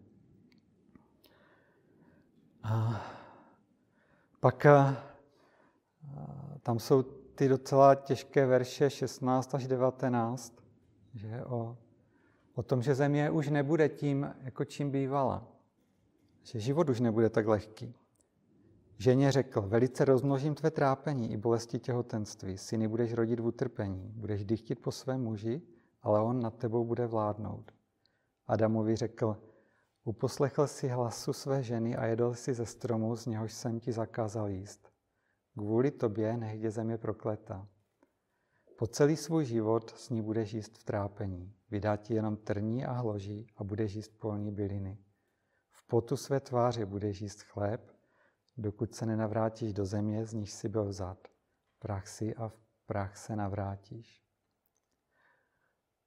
A 2.63 3.01
pak 4.39 4.65
a, 4.65 5.03
tam 6.65 6.79
jsou 6.79 7.03
ty 7.36 7.48
docela 7.48 7.95
těžké 7.95 8.45
verše 8.45 8.89
16 8.89 9.55
až 9.55 9.67
19, 9.67 10.53
že 11.13 11.45
o, 11.45 11.77
o 12.53 12.63
tom, 12.63 12.81
že 12.81 12.95
země 12.95 13.29
už 13.29 13.50
nebude 13.50 13.89
tím, 13.89 14.34
jako 14.41 14.65
čím 14.65 14.91
bývala. 14.91 15.48
Že 16.43 16.60
život 16.60 16.89
už 16.89 17.00
nebude 17.00 17.29
tak 17.29 17.48
lehký. 17.48 17.95
Ženě 18.98 19.31
řekl, 19.31 19.62
velice 19.62 20.05
rozmnožím 20.05 20.55
tvé 20.55 20.72
trápení 20.72 21.31
i 21.31 21.38
bolesti 21.38 21.79
těhotenství. 21.79 22.57
Syny 22.57 22.88
budeš 22.88 23.13
rodit 23.13 23.39
v 23.39 23.45
utrpení, 23.45 24.12
budeš 24.15 24.45
dychtit 24.45 24.79
po 24.79 24.91
svém 24.91 25.22
muži, 25.22 25.62
ale 26.01 26.22
on 26.22 26.39
nad 26.39 26.57
tebou 26.57 26.86
bude 26.86 27.07
vládnout. 27.07 27.72
Adamovi 28.48 28.95
řekl, 28.95 29.38
uposlechl 30.03 30.67
si 30.67 30.88
hlasu 30.88 31.34
své 31.34 31.63
ženy 31.63 31.95
a 31.95 32.05
jedl 32.05 32.34
si 32.34 32.53
ze 32.53 32.65
stromu, 32.65 33.15
z 33.15 33.25
něhož 33.25 33.53
jsem 33.53 33.79
ti 33.79 33.91
zakázal 33.91 34.50
jíst. 34.50 34.94
Kvůli 35.57 35.91
tobě 35.91 36.38
nech 36.38 36.62
je 36.62 36.71
země 36.71 36.97
prokleta. 36.97 37.67
Po 38.77 38.88
celý 38.88 39.17
svůj 39.17 39.45
život 39.45 39.89
s 39.97 40.09
ní 40.09 40.21
budeš 40.21 40.53
jíst 40.53 40.77
v 40.77 40.83
trápení. 40.83 41.55
Vydá 41.71 41.97
ti 41.97 42.13
jenom 42.13 42.38
trní 42.38 42.85
a 42.85 42.91
hloží 42.91 43.47
a 43.57 43.63
budeš 43.63 43.93
jíst 43.93 44.19
polní 44.19 44.51
byliny. 44.51 44.97
V 45.71 45.88
potu 45.88 46.17
své 46.17 46.39
tváře 46.39 46.85
budeš 46.85 47.21
jíst 47.21 47.41
chléb, 47.41 47.91
dokud 48.57 48.95
se 48.95 49.05
nenavrátíš 49.05 49.74
do 49.74 49.85
země, 49.85 50.25
z 50.25 50.33
níž 50.33 50.51
si 50.51 50.69
byl 50.69 50.85
vzat. 50.85 51.27
Prach 51.79 52.07
si 52.07 52.35
a 52.35 52.47
v 52.47 52.59
prach 52.85 53.17
se 53.17 53.35
navrátíš. 53.35 54.24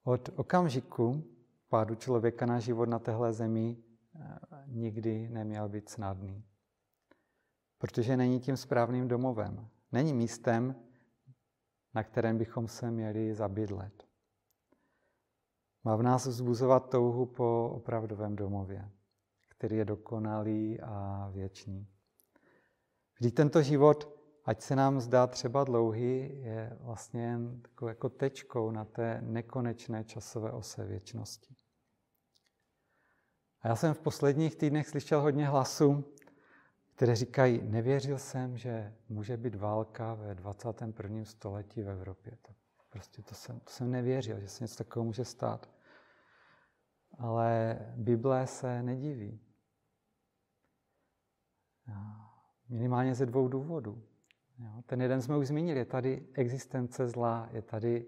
Od 0.04 0.28
okamžiku 0.36 1.24
pádu 1.68 1.94
člověka 1.94 2.46
na 2.46 2.60
život 2.60 2.88
na 2.88 2.98
téhle 2.98 3.32
zemi 3.32 3.76
eh, 3.76 4.38
nikdy 4.66 5.28
neměl 5.28 5.68
být 5.68 5.88
snadný 5.88 6.47
protože 7.78 8.16
není 8.16 8.40
tím 8.40 8.56
správným 8.56 9.08
domovem. 9.08 9.68
Není 9.92 10.14
místem, 10.14 10.74
na 11.94 12.02
kterém 12.02 12.38
bychom 12.38 12.68
se 12.68 12.90
měli 12.90 13.34
zabydlet. 13.34 14.08
Má 15.84 15.96
v 15.96 16.02
nás 16.02 16.26
vzbuzovat 16.26 16.90
touhu 16.90 17.26
po 17.26 17.70
opravdovém 17.74 18.36
domově, 18.36 18.90
který 19.48 19.76
je 19.76 19.84
dokonalý 19.84 20.80
a 20.80 21.28
věčný. 21.32 21.86
Vždyť 23.18 23.34
tento 23.34 23.62
život, 23.62 24.18
ať 24.44 24.62
se 24.62 24.76
nám 24.76 25.00
zdá 25.00 25.26
třeba 25.26 25.64
dlouhý, 25.64 26.40
je 26.40 26.76
vlastně 26.80 27.22
jen 27.22 27.60
takovou 27.60 27.88
jako 27.88 28.08
tečkou 28.08 28.70
na 28.70 28.84
té 28.84 29.20
nekonečné 29.20 30.04
časové 30.04 30.52
ose 30.52 30.84
věčnosti. 30.84 31.54
A 33.60 33.68
já 33.68 33.76
jsem 33.76 33.94
v 33.94 34.00
posledních 34.00 34.56
týdnech 34.56 34.88
slyšel 34.88 35.20
hodně 35.20 35.46
hlasů, 35.46 36.04
které 36.98 37.16
říkají, 37.16 37.60
nevěřil 37.62 38.18
jsem, 38.18 38.56
že 38.56 38.94
může 39.08 39.36
být 39.36 39.54
válka 39.54 40.14
ve 40.14 40.34
21. 40.34 41.24
století 41.24 41.82
v 41.82 41.88
Evropě. 41.88 42.38
To, 42.42 42.52
prostě 42.90 43.22
to 43.22 43.34
jsem, 43.34 43.60
to 43.60 43.70
jsem 43.70 43.90
nevěřil, 43.90 44.40
že 44.40 44.48
se 44.48 44.64
něco 44.64 44.76
takového 44.76 45.04
může 45.04 45.24
stát. 45.24 45.70
Ale 47.18 47.78
Bible 47.96 48.46
se 48.46 48.82
nediví. 48.82 49.40
Minimálně 52.68 53.14
ze 53.14 53.26
dvou 53.26 53.48
důvodů. 53.48 54.02
Ten 54.86 55.02
jeden 55.02 55.22
jsme 55.22 55.36
už 55.36 55.46
zmínili, 55.46 55.78
je 55.78 55.84
tady 55.84 56.26
existence 56.32 57.08
zla, 57.08 57.48
je 57.52 57.62
tady 57.62 58.06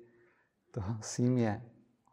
to 0.70 0.82
símě 1.00 1.64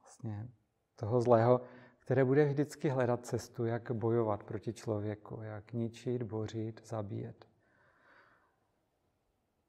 vlastně 0.01 0.49
toho 0.95 1.21
zlého, 1.21 1.61
které 2.07 2.25
bude 2.25 2.45
vždycky 2.45 2.89
hledat 2.89 3.25
cestu, 3.25 3.65
jak 3.65 3.91
bojovat 3.91 4.43
proti 4.43 4.73
člověku, 4.73 5.41
jak 5.41 5.73
ničit, 5.73 6.23
bořit, 6.23 6.81
zabíjet. 6.87 7.45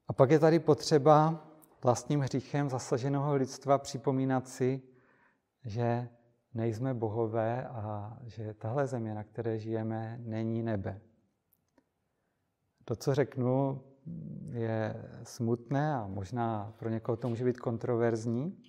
A 0.08 0.12
pak 0.12 0.30
je 0.30 0.38
tady 0.38 0.58
potřeba 0.58 1.46
vlastním 1.82 2.20
hříchem 2.20 2.70
zasaženého 2.70 3.34
lidstva 3.34 3.78
připomínat 3.78 4.48
si, 4.48 4.82
že 5.64 6.08
nejsme 6.54 6.94
bohové 6.94 7.68
a 7.68 8.18
že 8.26 8.54
tahle 8.54 8.86
země, 8.86 9.14
na 9.14 9.24
které 9.24 9.58
žijeme, 9.58 10.18
není 10.22 10.62
nebe. 10.62 11.00
To, 12.84 12.96
co 12.96 13.14
řeknu, 13.14 13.82
je 14.50 15.04
smutné 15.22 15.94
a 15.94 16.06
možná 16.06 16.74
pro 16.78 16.88
někoho 16.88 17.16
to 17.16 17.28
může 17.28 17.44
být 17.44 17.60
kontroverzní, 17.60 18.62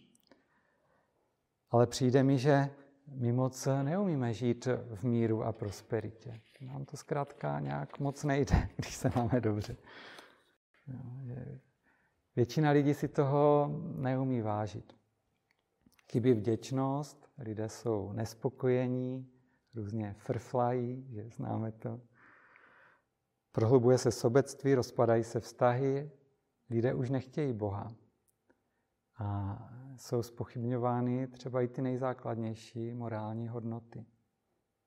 ale 1.71 1.87
přijde 1.87 2.23
mi, 2.23 2.37
že 2.37 2.69
my 3.13 3.31
moc 3.31 3.67
neumíme 3.83 4.33
žít 4.33 4.67
v 4.95 5.03
míru 5.03 5.43
a 5.43 5.51
prosperitě. 5.51 6.41
Nám 6.61 6.85
to 6.85 6.97
zkrátka 6.97 7.59
nějak 7.59 7.99
moc 7.99 8.23
nejde, 8.23 8.69
když 8.75 8.95
se 8.95 9.11
máme 9.15 9.41
dobře. 9.41 9.77
Většina 12.35 12.71
lidí 12.71 12.93
si 12.93 13.07
toho 13.07 13.69
neumí 13.95 14.41
vážit. 14.41 14.93
Chybí 16.11 16.33
vděčnost, 16.33 17.29
lidé 17.37 17.69
jsou 17.69 18.11
nespokojení, 18.13 19.31
různě 19.75 20.15
frflají, 20.17 21.07
že 21.09 21.29
známe 21.29 21.71
to. 21.71 22.01
Prohlubuje 23.51 23.97
se 23.97 24.11
sobectví, 24.11 24.75
rozpadají 24.75 25.23
se 25.23 25.39
vztahy, 25.39 26.11
lidé 26.69 26.93
už 26.93 27.09
nechtějí 27.09 27.53
Boha. 27.53 27.93
A 29.19 29.57
jsou 29.99 30.23
spochybňovány 30.23 31.27
třeba 31.27 31.61
i 31.61 31.67
ty 31.67 31.81
nejzákladnější 31.81 32.93
morální 32.93 33.47
hodnoty. 33.47 34.05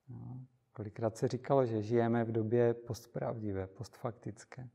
No, 0.09 0.41
kolikrát 0.73 1.17
se 1.17 1.29
říkalo, 1.29 1.67
že 1.67 1.83
žijeme 1.83 2.25
v 2.25 2.33
době 2.33 2.75
postpravdivé, 2.75 3.67
postfaktické. 3.67 4.69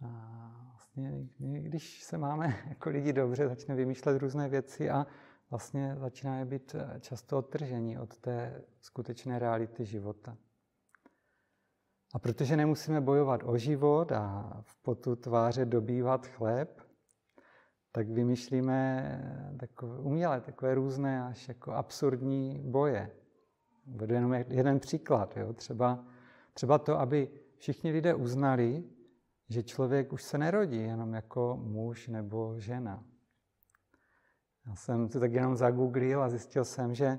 A 0.00 0.70
vlastně, 0.70 1.12
když 1.38 2.02
se 2.02 2.18
máme 2.18 2.58
jako 2.68 2.90
lidi 2.90 3.12
dobře, 3.12 3.48
začne 3.48 3.74
vymýšlet 3.74 4.18
různé 4.18 4.48
věci 4.48 4.90
a 4.90 5.06
vlastně 5.50 5.96
začíná 5.98 6.44
být 6.44 6.76
často 7.00 7.38
odtržení 7.38 7.98
od 7.98 8.18
té 8.18 8.64
skutečné 8.80 9.38
reality 9.38 9.84
života. 9.84 10.36
A 12.14 12.18
protože 12.18 12.56
nemusíme 12.56 13.00
bojovat 13.00 13.40
o 13.44 13.58
život 13.58 14.12
a 14.12 14.52
v 14.62 14.76
potu 14.76 15.16
tváře 15.16 15.64
dobývat 15.64 16.26
chléb, 16.26 16.87
tak 17.92 18.08
vymýšlíme 18.08 19.54
takové 19.60 19.98
umělé, 19.98 20.40
takové 20.40 20.74
různé 20.74 21.22
až 21.22 21.48
jako 21.48 21.72
absurdní 21.72 22.60
boje. 22.64 23.10
Budu 23.86 24.14
jenom 24.14 24.34
jeden 24.34 24.80
příklad. 24.80 25.36
Jo? 25.36 25.52
Třeba, 25.52 26.04
třeba 26.54 26.78
to, 26.78 27.00
aby 27.00 27.30
všichni 27.56 27.90
lidé 27.90 28.14
uznali, 28.14 28.84
že 29.48 29.62
člověk 29.62 30.12
už 30.12 30.22
se 30.22 30.38
nerodí 30.38 30.82
jenom 30.82 31.14
jako 31.14 31.58
muž 31.62 32.08
nebo 32.08 32.54
žena. 32.60 33.04
Já 34.66 34.74
jsem 34.74 35.08
to 35.08 35.20
tak 35.20 35.32
jenom 35.32 35.56
zagooglil 35.56 36.22
a 36.22 36.28
zjistil 36.28 36.64
jsem, 36.64 36.94
že 36.94 37.18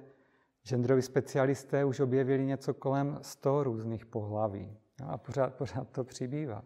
genderoví 0.64 1.02
specialisté 1.02 1.86
už 1.86 2.00
objevili 2.00 2.46
něco 2.46 2.74
kolem 2.74 3.20
100 3.22 3.64
různých 3.64 4.06
pohlaví. 4.06 4.78
No 5.02 5.10
a 5.10 5.18
pořád, 5.18 5.56
pořád 5.56 5.90
to 5.90 6.04
přibývá. 6.04 6.64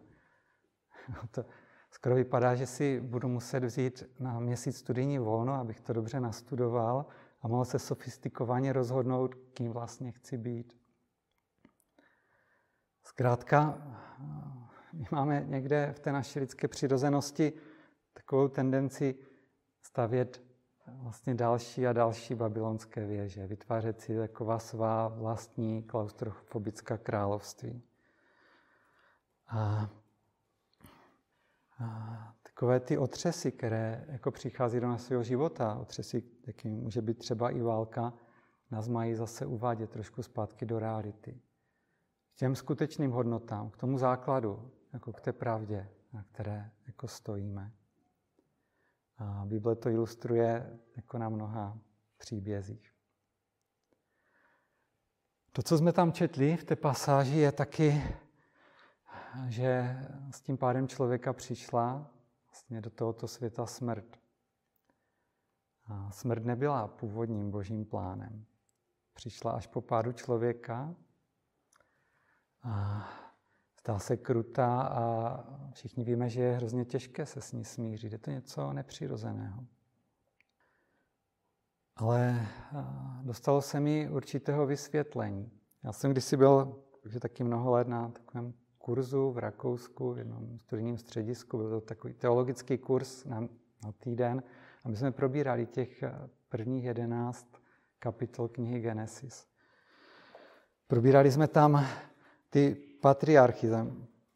to, 1.30 1.44
skoro 1.94 2.14
vypadá, 2.14 2.54
že 2.54 2.66
si 2.66 3.00
budu 3.00 3.28
muset 3.28 3.64
vzít 3.64 4.02
na 4.18 4.40
měsíc 4.40 4.76
studijní 4.76 5.18
volno, 5.18 5.54
abych 5.54 5.80
to 5.80 5.92
dobře 5.92 6.20
nastudoval 6.20 7.06
a 7.42 7.48
mohl 7.48 7.64
se 7.64 7.78
sofistikovaně 7.78 8.72
rozhodnout, 8.72 9.34
kým 9.34 9.72
vlastně 9.72 10.12
chci 10.12 10.38
být. 10.38 10.78
Zkrátka, 13.02 13.78
my 14.92 15.06
máme 15.10 15.44
někde 15.46 15.92
v 15.96 16.00
té 16.00 16.12
naší 16.12 16.40
lidské 16.40 16.68
přirozenosti 16.68 17.52
takovou 18.12 18.48
tendenci 18.48 19.14
stavět 19.82 20.42
vlastně 20.86 21.34
další 21.34 21.86
a 21.86 21.92
další 21.92 22.34
babylonské 22.34 23.06
věže, 23.06 23.46
vytvářet 23.46 24.00
si 24.00 24.16
taková 24.16 24.58
svá 24.58 25.08
vlastní 25.08 25.82
klaustrofobická 25.82 26.98
království. 26.98 27.82
A, 29.48 29.88
takové 32.42 32.80
ty 32.80 32.98
otřesy, 32.98 33.52
které 33.52 34.04
jako 34.08 34.30
přichází 34.30 34.80
do 34.80 34.88
našeho 34.88 35.22
života, 35.22 35.74
otřesy, 35.74 36.22
jaký 36.46 36.68
může 36.68 37.02
být 37.02 37.18
třeba 37.18 37.50
i 37.50 37.62
válka, 37.62 38.12
nás 38.70 38.88
mají 38.88 39.14
zase 39.14 39.46
uvádět 39.46 39.90
trošku 39.90 40.22
zpátky 40.22 40.66
do 40.66 40.78
reality. 40.78 41.40
K 42.34 42.36
těm 42.36 42.56
skutečným 42.56 43.10
hodnotám, 43.10 43.70
k 43.70 43.76
tomu 43.76 43.98
základu, 43.98 44.70
jako 44.92 45.12
k 45.12 45.20
té 45.20 45.32
pravdě, 45.32 45.88
na 46.12 46.22
které 46.22 46.70
jako 46.86 47.08
stojíme. 47.08 47.72
A 49.18 49.42
Bible 49.46 49.76
to 49.76 49.88
ilustruje 49.88 50.78
jako 50.96 51.18
na 51.18 51.28
mnoha 51.28 51.78
příbězích. 52.18 52.92
To, 55.52 55.62
co 55.62 55.78
jsme 55.78 55.92
tam 55.92 56.12
četli 56.12 56.56
v 56.56 56.64
té 56.64 56.76
pasáži, 56.76 57.38
je 57.38 57.52
taky, 57.52 58.02
že 59.48 59.96
s 60.30 60.40
tím 60.40 60.56
pádem 60.56 60.88
člověka 60.88 61.32
přišla 61.32 62.10
vlastně 62.46 62.80
do 62.80 62.90
tohoto 62.90 63.28
světa 63.28 63.66
smrt. 63.66 64.20
A 65.86 66.10
smrt 66.10 66.44
nebyla 66.44 66.88
původním 66.88 67.50
božím 67.50 67.84
plánem. 67.84 68.44
Přišla 69.14 69.52
až 69.52 69.66
po 69.66 69.80
pádu 69.80 70.12
člověka 70.12 70.94
a 72.62 73.04
Zdá 73.86 73.98
se 73.98 74.16
krutá 74.16 74.82
a 74.82 75.38
všichni 75.72 76.04
víme, 76.04 76.28
že 76.28 76.42
je 76.42 76.56
hrozně 76.56 76.84
těžké 76.84 77.26
se 77.26 77.40
s 77.40 77.52
ní 77.52 77.64
smířit. 77.64 78.12
Je 78.12 78.18
to 78.18 78.30
něco 78.30 78.72
nepřirozeného. 78.72 79.66
Ale 81.96 82.46
dostalo 83.22 83.62
se 83.62 83.80
mi 83.80 84.10
určitého 84.10 84.66
vysvětlení. 84.66 85.50
Já 85.82 85.92
jsem 85.92 86.10
kdysi 86.12 86.36
byl, 86.36 86.82
už 87.06 87.16
taky 87.20 87.44
mnoho 87.44 87.70
let 87.70 87.88
na 87.88 88.08
takovém 88.08 88.54
kurzu 88.84 89.30
v 89.30 89.38
Rakousku, 89.38 90.12
v 90.12 90.18
jednom 90.18 90.58
studijním 90.58 90.98
středisku. 90.98 91.58
Byl 91.58 91.70
to 91.70 91.80
takový 91.80 92.14
teologický 92.14 92.78
kurz 92.78 93.24
na, 93.24 93.40
na 93.84 93.92
týden 93.98 94.42
a 94.84 94.88
my 94.88 94.96
jsme 94.96 95.12
probírali 95.12 95.66
těch 95.66 96.04
prvních 96.48 96.84
jedenáct 96.84 97.46
kapitol 97.98 98.48
knihy 98.48 98.80
Genesis. 98.80 99.46
Probírali 100.86 101.32
jsme 101.32 101.48
tam 101.48 101.86
ty 102.50 102.76
patriarchy. 103.00 103.68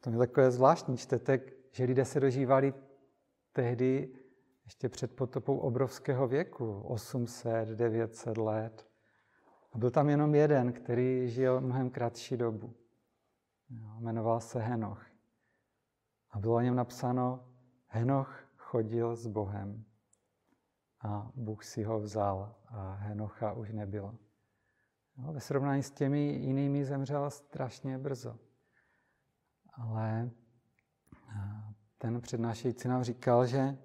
To 0.01 0.11
je 0.11 0.19
takové 0.19 0.51
zvláštní. 0.51 0.97
Čtete, 0.97 1.41
že 1.73 1.85
lidé 1.85 2.05
se 2.05 2.21
dožívali 2.21 2.75
tehdy 3.53 4.09
ještě 4.65 4.89
před 4.89 5.17
potopou 5.17 5.59
obrovského 5.59 6.29
věku, 6.29 6.83
800, 6.85 7.69
900 7.69 8.39
let. 8.39 8.87
A 9.73 9.79
byl 9.79 9.91
tam 9.91 10.09
jenom 10.09 10.35
jeden, 10.35 10.73
který 10.73 11.29
žil 11.29 11.61
mnohem 11.61 11.91
kratší 11.91 12.37
dobu. 12.37 12.75
Jmenoval 13.99 14.41
se 14.41 14.61
Henoch. 14.61 15.07
A 16.31 16.39
bylo 16.39 16.57
o 16.57 16.61
něm 16.61 16.77
napsáno, 16.77 17.49
Henoch 17.87 18.45
chodil 18.57 19.17
s 19.17 19.27
Bohem. 19.27 19.85
A 21.01 21.31
Bůh 21.35 21.65
si 21.65 21.83
ho 21.83 22.01
vzal 22.01 22.55
a 22.69 22.93
Henocha 22.93 23.53
už 23.53 23.73
nebylo. 23.73 24.15
No, 25.17 25.33
ve 25.33 25.41
srovnání 25.41 25.83
s 25.83 25.91
těmi 25.91 26.21
jinými 26.21 26.85
zemřel 26.85 27.31
strašně 27.31 27.99
brzo. 27.99 28.39
Ale 29.73 30.31
ten 31.99 32.21
přednášející 32.21 32.89
nám 32.89 33.03
říkal, 33.03 33.47
že 33.47 33.79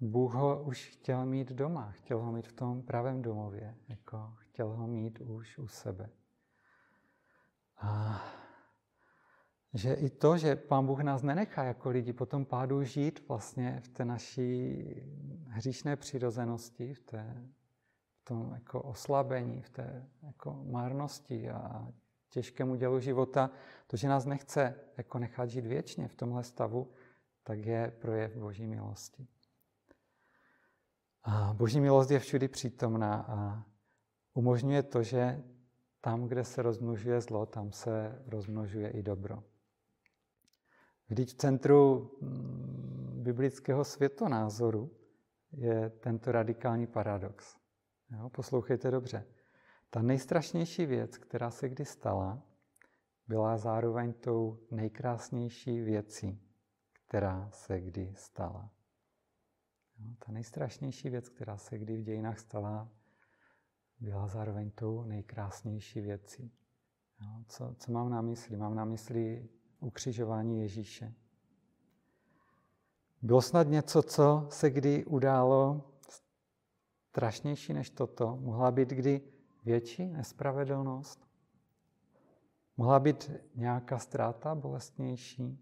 Bůh 0.00 0.34
ho 0.34 0.62
už 0.62 0.88
chtěl 0.88 1.26
mít 1.26 1.52
doma, 1.52 1.90
chtěl 1.90 2.18
ho 2.18 2.32
mít 2.32 2.48
v 2.48 2.52
tom 2.52 2.82
pravém 2.82 3.22
domově, 3.22 3.76
jako 3.88 4.34
chtěl 4.36 4.68
ho 4.68 4.86
mít 4.86 5.20
už 5.20 5.58
u 5.58 5.68
sebe. 5.68 6.10
A 7.78 8.20
že 9.74 9.94
i 9.94 10.10
to, 10.10 10.38
že 10.38 10.56
Pán 10.56 10.86
Bůh 10.86 11.00
nás 11.00 11.22
nenechá 11.22 11.64
jako 11.64 11.90
lidi 11.90 12.12
po 12.12 12.26
tom 12.26 12.44
pádu 12.44 12.82
žít 12.82 13.28
vlastně 13.28 13.80
v 13.84 13.88
té 13.88 14.04
naší 14.04 14.84
hříšné 15.48 15.96
přirozenosti, 15.96 16.94
v, 16.94 17.00
té, 17.00 17.46
v 18.20 18.24
tom 18.24 18.52
jako 18.54 18.82
oslabení, 18.82 19.62
v 19.62 19.70
té 19.70 20.06
jako 20.22 20.64
márnosti 20.70 21.50
a 21.50 21.88
těžkému 22.28 22.74
dělu 22.74 23.00
života, 23.00 23.50
to, 23.86 23.96
že 23.96 24.08
nás 24.08 24.24
nechce 24.24 24.74
jako 24.96 25.18
nechat 25.18 25.50
žít 25.50 25.66
věčně 25.66 26.08
v 26.08 26.14
tomhle 26.14 26.44
stavu, 26.44 26.90
tak 27.42 27.58
je 27.58 27.92
projev 28.00 28.36
Boží 28.36 28.66
milosti. 28.66 29.26
A 31.24 31.54
Boží 31.56 31.80
milost 31.80 32.10
je 32.10 32.18
všudy 32.18 32.48
přítomná 32.48 33.14
a 33.28 33.64
umožňuje 34.34 34.82
to, 34.82 35.02
že 35.02 35.42
tam, 36.08 36.28
kde 36.28 36.44
se 36.44 36.62
rozmnožuje 36.62 37.20
zlo, 37.20 37.46
tam 37.46 37.72
se 37.72 38.22
rozmnožuje 38.26 38.90
i 38.90 39.02
dobro. 39.02 39.44
Vždyť 41.08 41.30
v 41.30 41.34
centru 41.34 42.10
mm, 42.20 43.20
biblického 43.22 43.84
světonázoru 43.84 44.90
je 45.52 45.90
tento 45.90 46.32
radikální 46.32 46.86
paradox. 46.86 47.56
Jo, 48.10 48.30
poslouchejte 48.30 48.90
dobře. 48.90 49.24
Ta 49.90 50.02
nejstrašnější 50.02 50.86
věc, 50.86 51.18
která 51.18 51.50
se 51.50 51.68
kdy 51.68 51.84
stala, 51.84 52.42
byla 53.26 53.56
zároveň 53.56 54.12
tou 54.12 54.58
nejkrásnější 54.70 55.80
věcí, 55.80 56.40
která 56.92 57.50
se 57.52 57.80
kdy 57.80 58.14
stala. 58.16 58.70
Jo, 59.98 60.14
ta 60.26 60.32
nejstrašnější 60.32 61.10
věc, 61.10 61.28
která 61.28 61.56
se 61.56 61.78
kdy 61.78 61.96
v 61.96 62.02
dějinách 62.02 62.38
stala, 62.38 62.88
byla 64.00 64.28
zároveň 64.28 64.70
tou 64.70 65.04
nejkrásnější 65.04 66.00
věcí. 66.00 66.52
Jo, 67.20 67.44
co, 67.48 67.74
co 67.78 67.92
mám 67.92 68.10
na 68.10 68.20
mysli? 68.22 68.56
Mám 68.56 68.74
na 68.74 68.84
mysli 68.84 69.48
ukřižování 69.80 70.60
Ježíše. 70.60 71.14
Bylo 73.22 73.42
snad 73.42 73.68
něco, 73.68 74.02
co 74.02 74.46
se 74.50 74.70
kdy 74.70 75.04
událo 75.04 75.84
strašnější 77.08 77.72
než 77.72 77.90
toto? 77.90 78.36
Mohla 78.40 78.70
být 78.70 78.88
kdy 78.88 79.20
větší 79.64 80.06
nespravedlnost? 80.08 81.28
Mohla 82.76 83.00
být 83.00 83.30
nějaká 83.54 83.98
ztráta 83.98 84.54
bolestnější? 84.54 85.58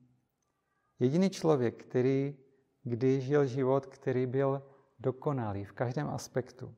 Jediný 0.99 1.31
člověk, 1.31 1.85
který 1.85 2.37
kdy 2.83 3.21
žil 3.21 3.47
život, 3.47 3.87
který 3.87 4.27
byl 4.27 4.63
dokonalý 4.99 5.65
v 5.65 5.73
každém 5.73 6.09
aspektu, 6.09 6.75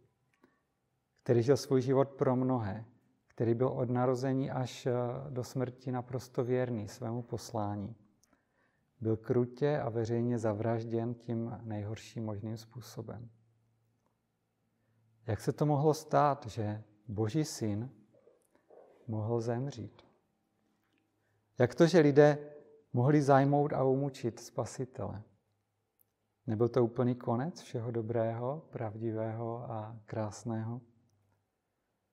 který 1.28 1.42
žil 1.42 1.56
svůj 1.56 1.82
život 1.82 2.08
pro 2.08 2.36
mnohé, 2.36 2.84
který 3.26 3.54
byl 3.54 3.68
od 3.68 3.90
narození 3.90 4.50
až 4.50 4.86
eh, 4.86 4.92
do 5.30 5.44
smrti 5.44 5.92
naprosto 5.92 6.44
věrný 6.44 6.88
svému 6.88 7.22
poslání. 7.22 7.96
Byl 9.00 9.16
krutě 9.16 9.80
a 9.80 9.88
veřejně 9.88 10.38
zavražděn 10.38 11.14
tím 11.14 11.60
nejhorším 11.62 12.24
možným 12.24 12.56
způsobem. 12.56 13.30
Jak 15.26 15.40
se 15.40 15.52
to 15.52 15.66
mohlo 15.66 15.94
stát, 15.94 16.46
že 16.46 16.82
Boží 17.08 17.44
syn 17.44 17.90
mohl 19.06 19.40
zemřít. 19.40 20.02
Jak 21.58 21.74
to, 21.74 21.86
že 21.86 21.98
lidé 21.98 22.38
mohli 22.92 23.22
zajmout 23.22 23.72
a 23.72 23.84
umučit 23.84 24.40
spasitele? 24.40 25.22
Nebyl 26.46 26.68
to 26.68 26.84
úplný 26.84 27.14
konec 27.14 27.60
všeho 27.60 27.90
dobrého, 27.90 28.62
pravdivého 28.70 29.70
a 29.70 29.96
krásného? 30.06 30.80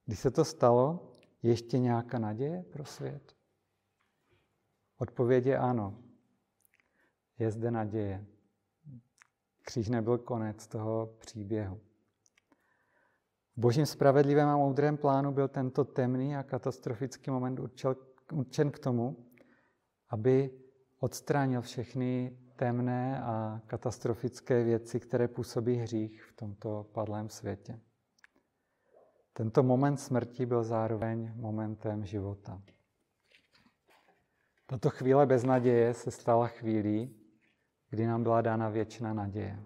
Když 0.06 0.20
se 0.20 0.32
to 0.32 0.46
stalo, 0.46 1.12
je 1.44 1.52
ještě 1.52 1.80
nějaká 1.80 2.20
naděje 2.20 2.63
pro 2.63 2.86
svět? 2.86 3.36
Odpověď 4.98 5.46
je 5.46 5.58
ano. 5.58 5.98
Je 7.39 7.52
zde 7.52 7.72
naděje. 7.72 8.26
Kříž 9.62 9.89
nebyl 9.89 10.18
konec 10.18 10.68
toho 10.68 11.15
příběhu. 11.20 11.82
V 13.56 13.60
božím 13.60 13.86
spravedlivém 13.86 14.50
a 14.50 14.58
moudrém 14.58 14.98
plánu 14.98 15.32
byl 15.32 15.48
tento 15.48 15.86
temný 15.86 16.36
a 16.36 16.44
katastrofický 16.44 17.32
moment 17.32 17.60
určen 18.32 18.72
k 18.72 18.80
tomu, 18.80 19.26
aby 20.10 20.60
odstranil 21.00 21.62
všechny 21.62 22.38
temné 22.56 23.22
a 23.24 23.62
katastrofické 23.68 24.63
věci, 24.63 25.00
které 25.00 25.28
působí 25.28 25.76
hřích 25.76 26.24
v 26.24 26.34
tomto 26.34 26.89
padlém 26.91 27.30
světě. 27.30 27.80
Tento 29.38 29.63
moment 29.63 29.98
smrti 29.98 30.45
byl 30.45 30.63
zároveň 30.63 31.34
momentem 31.36 32.06
života. 32.06 32.62
Tato 34.65 34.89
chvíle 34.89 35.26
bez 35.26 35.43
naděje 35.43 35.93
se 35.93 36.12
stala 36.12 36.48
chvílí, 36.48 37.15
kdy 37.89 38.06
nám 38.06 38.24
byla 38.24 38.41
dána 38.41 38.69
věčná 38.69 39.13
naděje. 39.13 39.60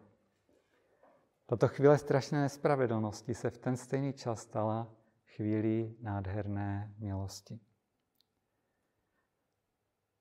Tato 1.45 1.67
chvíle 1.67 1.97
strašné 1.97 2.41
nespravedlnosti 2.41 3.33
se 3.33 3.49
v 3.49 3.57
ten 3.57 3.77
stejný 3.77 4.13
čas 4.13 4.41
stala 4.41 4.95
chvílí 5.25 5.97
nádherné 6.01 6.93
milosti. 6.99 7.59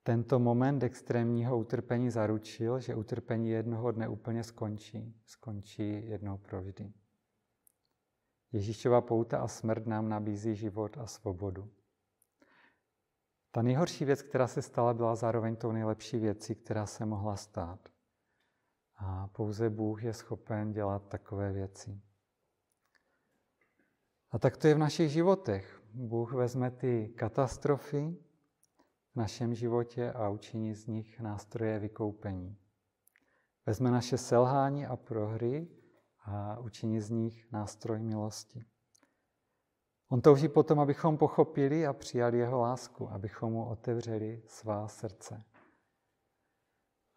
tento 0.03 0.39
moment 0.39 0.83
extrémního 0.83 1.59
utrpení 1.59 2.11
zaručil, 2.11 2.81
že 2.81 2.95
utrpení 2.95 3.51
jednoho 3.51 3.93
dne 3.93 4.09
úplně 4.09 4.45
skončí. 4.45 5.15
Skončí 5.25 6.09
jednou 6.09 6.39
provždy. 6.39 6.93
Ježíšova 8.53 9.01
pouta 9.01 9.39
a 9.39 9.49
smrt 9.49 9.87
nám 9.87 10.09
nabízí 10.09 10.55
život 10.55 10.99
a 10.99 11.07
svobodu. 11.07 11.71
Ta 13.51 13.63
nejhorší 13.63 14.05
věc, 14.05 14.23
která 14.23 14.47
se 14.47 14.63
stala, 14.63 14.95
byla 14.95 15.15
zároveň 15.15 15.57
tou 15.57 15.73
nejlepší 15.73 16.19
věcí, 16.19 16.55
která 16.55 16.87
se 16.87 17.07
mohla 17.07 17.37
stát. 17.37 17.89
A 18.97 19.29
pouze 19.29 19.71
Bůh 19.71 20.03
je 20.03 20.13
schopen 20.13 20.73
dělat 20.73 21.09
takové 21.09 21.53
věci. 21.53 22.01
A 24.31 24.39
tak 24.39 24.57
to 24.57 24.67
je 24.67 24.75
v 24.75 24.79
našich 24.79 25.11
životech. 25.11 25.83
Bůh 25.95 26.33
vezme 26.33 26.71
ty 26.71 27.09
katastrofy 27.09 28.17
v 29.13 29.17
našem 29.17 29.55
životě 29.55 30.13
a 30.13 30.29
učiní 30.29 30.75
z 30.75 30.87
nich 30.87 31.21
nástroje 31.21 31.79
vykoupení. 31.79 32.57
Vezme 33.67 33.91
naše 33.91 34.19
selhání 34.19 34.87
a 34.87 34.97
prohry 34.97 35.69
a 36.29 36.59
učiní 36.59 37.01
z 37.01 37.11
nich 37.11 37.53
nástroj 37.53 38.03
milosti. 38.03 38.65
On 40.09 40.21
touží 40.21 40.49
potom, 40.49 40.81
abychom 40.81 41.19
pochopili 41.19 41.87
a 41.87 41.93
přijali 41.93 42.39
jeho 42.39 42.59
lásku, 42.59 43.11
abychom 43.11 43.53
mu 43.53 43.69
otevřeli 43.69 44.43
svá 44.47 44.89
srdce. 44.89 45.45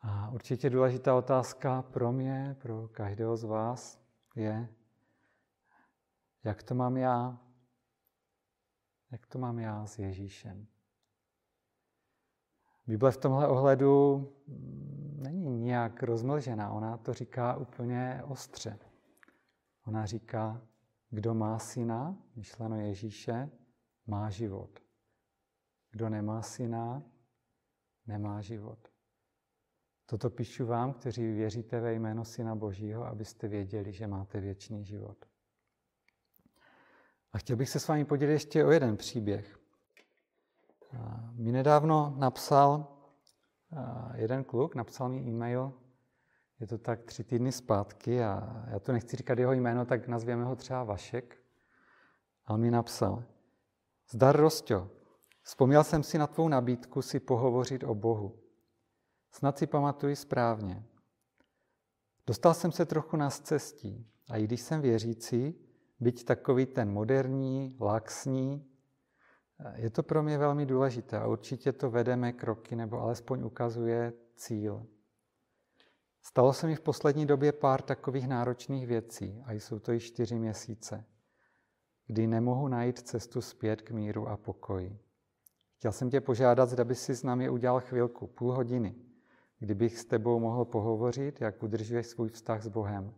A 0.02 0.30
určitě 0.30 0.70
důležitá 0.70 1.16
otázka 1.16 1.82
pro 1.82 2.12
mě, 2.12 2.56
pro 2.62 2.88
každého 2.88 3.38
z 3.38 3.44
vás 3.44 4.02
je, 4.36 4.70
jak 6.44 6.64
to 6.64 6.76
mám 6.76 6.98
já? 6.98 7.40
Jak 9.12 9.28
to 9.28 9.40
mám 9.40 9.60
já 9.60 9.86
s 9.86 10.00
Ježíšem? 10.00 10.68
Bible 12.88 13.12
v 13.12 13.18
tomhle 13.18 13.48
ohledu 13.48 14.28
není 15.18 15.50
nijak 15.50 16.04
rozmlžená, 16.04 16.72
ona 16.72 16.98
to 16.98 17.14
říká 17.14 17.56
úplně 17.56 18.22
ostře. 18.28 18.80
Ona 19.86 20.06
říká, 20.06 20.62
kdo 21.10 21.34
má 21.34 21.60
syna, 21.60 22.18
myšleno 22.36 22.80
Ježíše, 22.80 23.50
má 24.08 24.30
život. 24.30 24.80
Kdo 25.92 26.10
nemá 26.10 26.42
syna, 26.42 27.04
nemá 28.08 28.42
život. 28.42 28.88
Toto 30.06 30.30
píšu 30.30 30.66
vám, 30.66 30.94
kteří 30.94 31.34
věříte 31.34 31.80
ve 31.80 31.94
jméno 31.94 32.26
Syna 32.26 32.56
Božího, 32.56 33.06
abyste 33.06 33.48
věděli, 33.48 33.94
že 33.94 34.08
máte 34.08 34.40
věčný 34.40 34.86
život. 34.86 35.26
A 37.34 37.38
chtěl 37.38 37.56
bych 37.56 37.70
se 37.70 37.80
s 37.80 37.88
vámi 37.88 38.06
podělit 38.06 38.34
ještě 38.34 38.66
o 38.66 38.72
jeden 38.72 38.98
příběh. 38.98 39.60
Mi 41.32 41.52
nedávno 41.52 42.16
napsal 42.18 42.98
jeden 44.16 44.44
kluk, 44.44 44.76
napsal 44.76 45.10
mi 45.10 45.22
e-mail, 45.22 45.74
je 46.62 46.68
to 46.68 46.78
tak 46.78 47.04
tři 47.04 47.24
týdny 47.24 47.52
zpátky 47.52 48.24
a 48.24 48.64
já 48.68 48.80
to 48.80 48.92
nechci 48.92 49.18
říkat 49.18 49.40
jeho 49.40 49.54
jméno, 49.54 49.86
tak 49.86 50.08
nazvěme 50.08 50.44
ho 50.44 50.56
třeba 50.56 50.84
Vašek. 50.84 51.38
A 52.46 52.54
on 52.54 52.62
mi 52.62 52.72
napsal, 52.72 53.24
zdar 54.10 54.38
Rostio, 54.38 54.90
vzpomněl 55.42 55.84
jsem 55.84 56.04
si 56.04 56.18
na 56.18 56.28
tvou 56.28 56.48
nabídku 56.48 57.02
si 57.02 57.20
pohovořit 57.20 57.84
o 57.84 57.96
Bohu. 57.96 58.40
Snad 59.32 59.58
si 59.58 59.68
pamatuji 59.68 60.16
správně. 60.16 60.84
Dostal 62.28 62.54
jsem 62.54 62.72
se 62.72 62.86
trochu 62.86 63.18
na 63.18 63.30
cestí 63.30 64.08
a 64.30 64.38
i 64.38 64.44
když 64.44 64.62
jsem 64.62 64.82
věřící, 64.82 65.56
byť 66.00 66.26
takový 66.26 66.66
ten 66.66 66.92
moderní, 66.92 67.78
laxní, 67.80 68.68
je 69.76 69.90
to 69.90 70.04
pro 70.04 70.24
mě 70.24 70.38
velmi 70.38 70.66
důležité 70.66 71.20
a 71.20 71.28
určitě 71.28 71.72
to 71.72 71.90
vedeme 71.90 72.34
kroky 72.34 72.76
nebo 72.76 73.02
alespoň 73.02 73.44
ukazuje 73.44 74.14
cíl. 74.36 74.88
Stalo 76.24 76.54
se 76.54 76.68
mi 76.68 76.76
v 76.76 76.82
poslední 76.82 77.26
době 77.26 77.52
pár 77.52 77.82
takových 77.82 78.28
náročných 78.28 78.88
věcí 78.88 79.42
a 79.46 79.52
jsou 79.52 79.80
to 79.80 79.92
již 79.92 80.08
čtyři 80.08 80.40
měsíce, 80.40 81.06
kdy 82.08 82.28
nemohu 82.28 82.68
najít 82.68 83.00
cestu 83.00 83.42
zpět 83.42 83.82
k 83.82 83.92
míru 83.92 84.28
a 84.28 84.38
pokoji. 84.38 85.00
Chtěl 85.78 85.92
jsem 85.92 86.10
tě 86.10 86.22
požádat, 86.22 86.70
zda 86.70 86.84
by 86.84 86.96
si 86.96 87.16
s 87.16 87.24
námi 87.24 87.50
udělal 87.50 87.80
chvilku, 87.80 88.28
půl 88.28 88.54
hodiny, 88.54 88.96
kdybych 89.60 90.00
s 90.00 90.06
tebou 90.06 90.40
mohl 90.40 90.66
pohovořit, 90.66 91.42
jak 91.42 91.64
udržuješ 91.64 92.08
svůj 92.08 92.30
vztah 92.30 92.64
s 92.64 92.68
Bohem. 92.68 93.14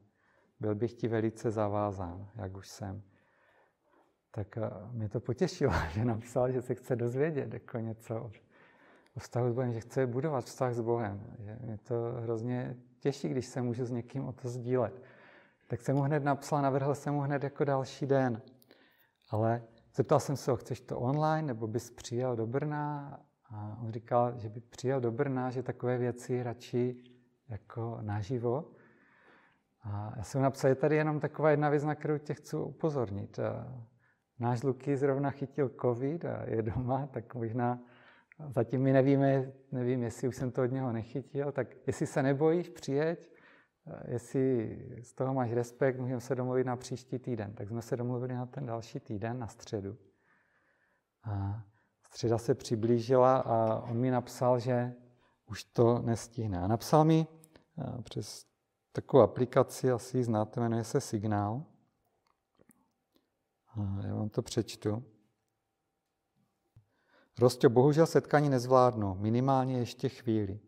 Byl 0.59 0.75
bych 0.75 0.93
ti 0.93 1.07
velice 1.07 1.51
zavázán, 1.51 2.29
jak 2.35 2.57
už 2.57 2.67
jsem. 2.67 3.03
Tak 4.31 4.57
eh, 4.57 4.69
mě 4.91 5.09
to 5.09 5.19
potěšilo, 5.19 5.73
že 5.93 6.05
napsal, 6.05 6.51
že 6.51 6.61
se 6.61 6.75
chce 6.75 6.95
dozvědět 6.95 7.53
jako 7.53 7.79
něco 7.79 8.31
o 9.15 9.19
vztahu 9.19 9.49
s 9.49 9.53
Bohem, 9.53 9.73
že 9.73 9.79
chce 9.79 10.07
budovat 10.07 10.45
vztah 10.45 10.73
s 10.73 10.81
Bohem. 10.81 11.35
Že 11.39 11.57
mě 11.61 11.77
to 11.77 11.95
hrozně 12.19 12.77
těší, 12.99 13.29
když 13.29 13.45
se 13.45 13.61
můžu 13.61 13.85
s 13.85 13.91
někým 13.91 14.25
o 14.25 14.33
to 14.33 14.49
sdílet. 14.49 15.01
Tak 15.67 15.81
jsem 15.81 15.95
mu 15.95 16.01
hned 16.01 16.23
napsal, 16.23 16.61
navrhl 16.61 16.95
jsem 16.95 17.13
mu 17.13 17.21
hned 17.21 17.43
jako 17.43 17.63
další 17.63 18.05
den. 18.05 18.41
Ale 19.29 19.63
zeptal 19.95 20.19
jsem 20.19 20.35
se 20.35 20.51
ho, 20.51 20.57
chceš 20.57 20.81
to 20.81 20.99
online, 20.99 21.47
nebo 21.47 21.67
bys 21.67 21.91
přijel 21.91 22.35
do 22.35 22.47
Brna? 22.47 23.19
A 23.49 23.77
on 23.81 23.91
říkal, 23.91 24.33
že 24.37 24.49
by 24.49 24.59
přijel 24.59 25.01
do 25.01 25.11
Brna, 25.11 25.49
že 25.49 25.63
takové 25.63 25.97
věci 25.97 26.43
radši 26.43 26.95
jako 27.49 27.97
naživo. 28.01 28.71
A 29.83 30.13
já 30.17 30.23
jsem 30.23 30.41
napsal, 30.41 30.69
je 30.69 30.75
tady 30.75 30.95
jenom 30.95 31.19
taková 31.19 31.51
jedna 31.51 31.69
věc, 31.69 31.83
na 31.83 31.95
kterou 31.95 32.17
tě 32.17 32.33
chci 32.33 32.55
upozornit. 32.55 33.39
Náš 34.39 34.63
Luky 34.63 34.97
zrovna 34.97 35.29
chytil 35.29 35.71
covid 35.81 36.25
a 36.25 36.43
je 36.45 36.61
doma, 36.61 37.07
tak 37.07 37.35
možná 37.35 37.79
Zatím 38.49 38.81
my 38.81 38.93
nevíme, 38.93 39.51
nevím, 39.71 40.03
jestli 40.03 40.27
už 40.27 40.35
jsem 40.35 40.51
to 40.51 40.63
od 40.63 40.71
něho 40.71 40.91
nechytil, 40.91 41.51
tak 41.51 41.67
jestli 41.87 42.07
se 42.07 42.23
nebojíš, 42.23 42.69
přijeď, 42.69 43.31
jestli 44.07 44.77
z 45.01 45.13
toho 45.13 45.33
máš 45.33 45.51
respekt, 45.51 45.99
můžeme 45.99 46.21
se 46.21 46.35
domluvit 46.35 46.63
na 46.63 46.75
příští 46.75 47.19
týden. 47.19 47.53
Tak 47.53 47.69
jsme 47.69 47.81
se 47.81 47.97
domluvili 47.97 48.33
na 48.33 48.45
ten 48.45 48.65
další 48.65 48.99
týden, 48.99 49.39
na 49.39 49.47
středu. 49.47 49.97
A 51.23 51.63
středa 52.05 52.37
se 52.37 52.55
přiblížila 52.55 53.37
a 53.37 53.79
on 53.79 53.97
mi 53.97 54.11
napsal, 54.11 54.59
že 54.59 54.93
už 55.49 55.63
to 55.63 55.99
nestihne. 55.99 56.59
A 56.59 56.67
napsal 56.67 57.05
mi 57.05 57.27
přes 58.03 58.45
takovou 58.91 59.23
aplikaci, 59.23 59.91
asi 59.91 60.17
ji 60.17 60.23
znáte, 60.23 60.59
jmenuje 60.59 60.83
se 60.83 61.01
Signál. 61.01 61.63
A 63.67 64.05
já 64.07 64.15
vám 64.15 64.29
to 64.29 64.41
přečtu. 64.41 65.03
Rostě, 67.39 67.69
bohužel 67.69 68.05
setkání 68.05 68.49
nezvládnu, 68.49 69.15
minimálně 69.15 69.77
ještě 69.77 70.09
chvíli. 70.09 70.59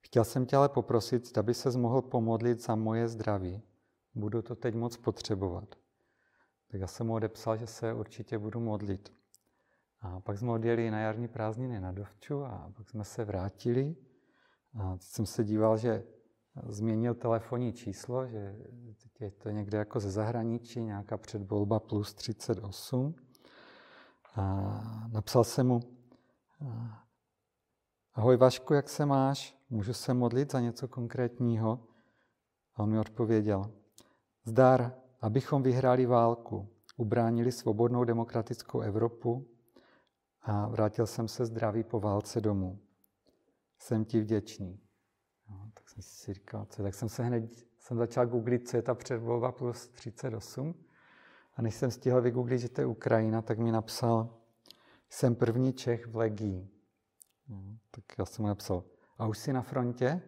Chtěl 0.00 0.24
jsem 0.24 0.46
tě 0.46 0.56
ale 0.56 0.68
poprosit, 0.68 1.38
aby 1.38 1.54
se 1.54 1.78
mohl 1.78 2.02
pomodlit 2.02 2.62
za 2.62 2.74
moje 2.74 3.08
zdraví. 3.08 3.62
Budu 4.14 4.42
to 4.42 4.56
teď 4.56 4.74
moc 4.74 4.96
potřebovat. 4.96 5.74
Tak 6.70 6.80
já 6.80 6.86
jsem 6.86 7.06
mu 7.06 7.14
odepsal, 7.14 7.56
že 7.56 7.66
se 7.66 7.92
určitě 7.92 8.38
budu 8.38 8.60
modlit. 8.60 9.12
A 10.00 10.20
pak 10.20 10.38
jsme 10.38 10.52
odjeli 10.52 10.90
na 10.90 11.00
jarní 11.00 11.28
prázdniny 11.28 11.80
na 11.80 11.92
Dovču 11.92 12.44
a 12.44 12.72
pak 12.76 12.90
jsme 12.90 13.04
se 13.04 13.24
vrátili. 13.24 13.96
A 14.74 14.96
jsem 15.00 15.26
se 15.26 15.44
díval, 15.44 15.76
že 15.76 16.04
změnil 16.66 17.14
telefonní 17.14 17.72
číslo, 17.72 18.26
že 18.26 18.56
teď 19.02 19.20
je 19.20 19.30
to 19.30 19.50
někde 19.50 19.78
jako 19.78 20.00
ze 20.00 20.10
zahraničí, 20.10 20.80
nějaká 20.80 21.16
předvolba 21.16 21.80
plus 21.80 22.14
38. 22.14 23.14
A 24.34 25.08
napsal 25.12 25.44
jsem 25.44 25.66
mu, 25.66 25.93
ahoj 28.14 28.36
Vašku, 28.36 28.74
jak 28.74 28.88
se 28.88 29.06
máš? 29.06 29.58
Můžu 29.70 29.92
se 29.92 30.14
modlit 30.14 30.52
za 30.52 30.60
něco 30.60 30.88
konkrétního? 30.88 31.86
A 32.74 32.82
on 32.82 32.90
mi 32.90 32.98
odpověděl, 32.98 33.72
zdar, 34.44 34.94
abychom 35.20 35.62
vyhráli 35.62 36.06
válku, 36.06 36.68
ubránili 36.96 37.52
svobodnou 37.52 38.04
demokratickou 38.04 38.80
Evropu 38.80 39.48
a 40.42 40.68
vrátil 40.68 41.06
jsem 41.06 41.28
se 41.28 41.46
zdravý 41.46 41.84
po 41.84 42.00
válce 42.00 42.40
domů. 42.40 42.78
Jsem 43.78 44.04
ti 44.04 44.20
vděčný. 44.20 44.80
No, 45.50 45.70
tak 45.74 45.88
jsem 45.88 46.02
si 46.02 46.34
říkal, 46.34 46.66
co 46.70 46.82
tak 46.82 46.94
jsem 46.94 47.08
se 47.08 47.24
hned 47.24 47.44
jsem 47.84 47.98
začal 47.98 48.26
googlit, 48.26 48.68
co 48.68 48.76
je 48.76 48.82
ta 48.82 48.94
předvolba 48.94 49.52
plus 49.52 49.88
38. 49.88 50.74
A 51.56 51.62
než 51.62 51.74
jsem 51.74 51.90
stihl 51.90 52.22
vygooglit, 52.22 52.60
že 52.60 52.68
to 52.68 52.80
je 52.80 52.86
Ukrajina, 52.86 53.42
tak 53.42 53.58
mi 53.58 53.72
napsal, 53.72 54.36
jsem 55.14 55.34
první 55.34 55.72
Čech 55.72 56.06
v 56.06 56.16
Legii. 56.16 56.68
No, 57.48 57.62
tak 57.90 58.04
já 58.18 58.24
jsem 58.24 58.42
mu 58.42 58.48
napsal, 58.48 58.84
a 59.18 59.26
už 59.26 59.38
jsi 59.38 59.52
na 59.52 59.62
frontě? 59.62 60.22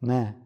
Ne, 0.00 0.42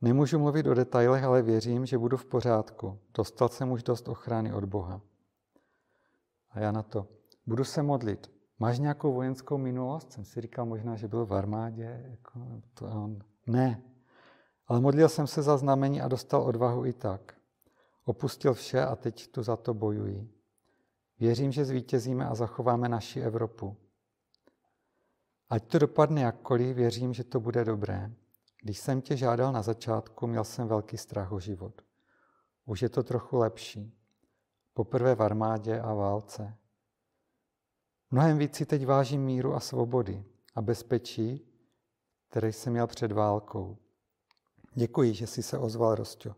nemůžu 0.00 0.38
mluvit 0.38 0.66
o 0.66 0.74
detailech, 0.74 1.24
ale 1.24 1.42
věřím, 1.42 1.86
že 1.86 1.98
budu 1.98 2.16
v 2.16 2.24
pořádku. 2.24 2.98
Dostal 3.14 3.48
jsem 3.48 3.72
už 3.72 3.82
dost 3.82 4.08
ochrany 4.08 4.52
od 4.52 4.64
Boha. 4.64 5.00
A 6.50 6.60
já 6.60 6.72
na 6.72 6.82
to, 6.82 7.08
budu 7.46 7.64
se 7.64 7.82
modlit. 7.82 8.30
Máš 8.58 8.78
nějakou 8.78 9.12
vojenskou 9.12 9.58
minulost? 9.58 10.12
Jsem 10.12 10.24
si 10.24 10.40
říkal 10.40 10.66
možná, 10.66 10.96
že 10.96 11.08
byl 11.08 11.26
v 11.26 11.34
armádě. 11.34 12.06
Jako, 12.10 12.40
to 12.74 12.86
on. 12.86 13.18
Ne, 13.46 13.82
ale 14.66 14.80
modlil 14.80 15.08
jsem 15.08 15.26
se 15.26 15.42
za 15.42 15.56
znamení 15.56 16.00
a 16.00 16.08
dostal 16.08 16.42
odvahu 16.42 16.86
i 16.86 16.92
tak. 16.92 17.34
Opustil 18.04 18.54
vše 18.54 18.82
a 18.82 18.96
teď 18.96 19.28
tu 19.28 19.42
za 19.42 19.56
to 19.56 19.74
bojuji. 19.74 20.34
Věřím, 21.20 21.52
že 21.52 21.64
zvítězíme 21.64 22.26
a 22.26 22.34
zachováme 22.34 22.88
naši 22.88 23.20
Evropu. 23.20 23.76
Ať 25.48 25.64
to 25.64 25.78
dopadne 25.78 26.22
jakkoliv, 26.22 26.76
věřím, 26.76 27.14
že 27.14 27.24
to 27.24 27.40
bude 27.40 27.64
dobré. 27.64 28.12
Když 28.62 28.78
jsem 28.78 29.02
tě 29.02 29.16
žádal 29.16 29.52
na 29.52 29.62
začátku, 29.62 30.26
měl 30.26 30.44
jsem 30.44 30.68
velký 30.68 30.96
strach 30.96 31.32
o 31.32 31.40
život. 31.40 31.82
Už 32.64 32.82
je 32.82 32.88
to 32.88 33.02
trochu 33.02 33.36
lepší. 33.36 33.94
Poprvé 34.74 35.14
v 35.14 35.22
armádě 35.22 35.80
a 35.80 35.94
válce. 35.94 36.56
Mnohem 38.10 38.38
víc 38.38 38.54
si 38.54 38.66
teď 38.66 38.86
vážím 38.86 39.24
míru 39.24 39.54
a 39.54 39.60
svobody 39.60 40.24
a 40.54 40.62
bezpečí, 40.62 41.46
které 42.28 42.52
jsem 42.52 42.72
měl 42.72 42.86
před 42.86 43.12
válkou. 43.12 43.78
Děkuji, 44.74 45.14
že 45.14 45.26
jsi 45.26 45.42
se 45.42 45.58
ozval, 45.58 45.94
Rostio. 45.94 46.34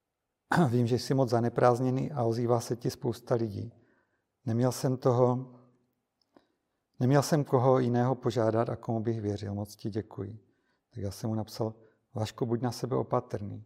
Vím, 0.68 0.86
že 0.86 0.98
jsi 0.98 1.14
moc 1.14 1.30
zaneprázdněný 1.30 2.12
a 2.12 2.24
ozývá 2.24 2.60
se 2.60 2.76
ti 2.76 2.90
spousta 2.90 3.34
lidí. 3.34 3.72
Neměl 4.46 4.72
jsem 4.72 4.96
toho, 4.96 5.54
neměl 7.00 7.22
jsem 7.22 7.44
koho 7.44 7.78
jiného 7.78 8.14
požádat 8.14 8.68
a 8.68 8.76
komu 8.76 9.00
bych 9.00 9.20
věřil. 9.20 9.54
Moc 9.54 9.76
ti 9.76 9.90
děkuji. 9.90 10.38
Tak 10.90 11.02
já 11.02 11.10
jsem 11.10 11.30
mu 11.30 11.36
napsal, 11.36 11.74
Vašku, 12.14 12.46
buď 12.46 12.60
na 12.60 12.72
sebe 12.72 12.96
opatrný. 12.96 13.64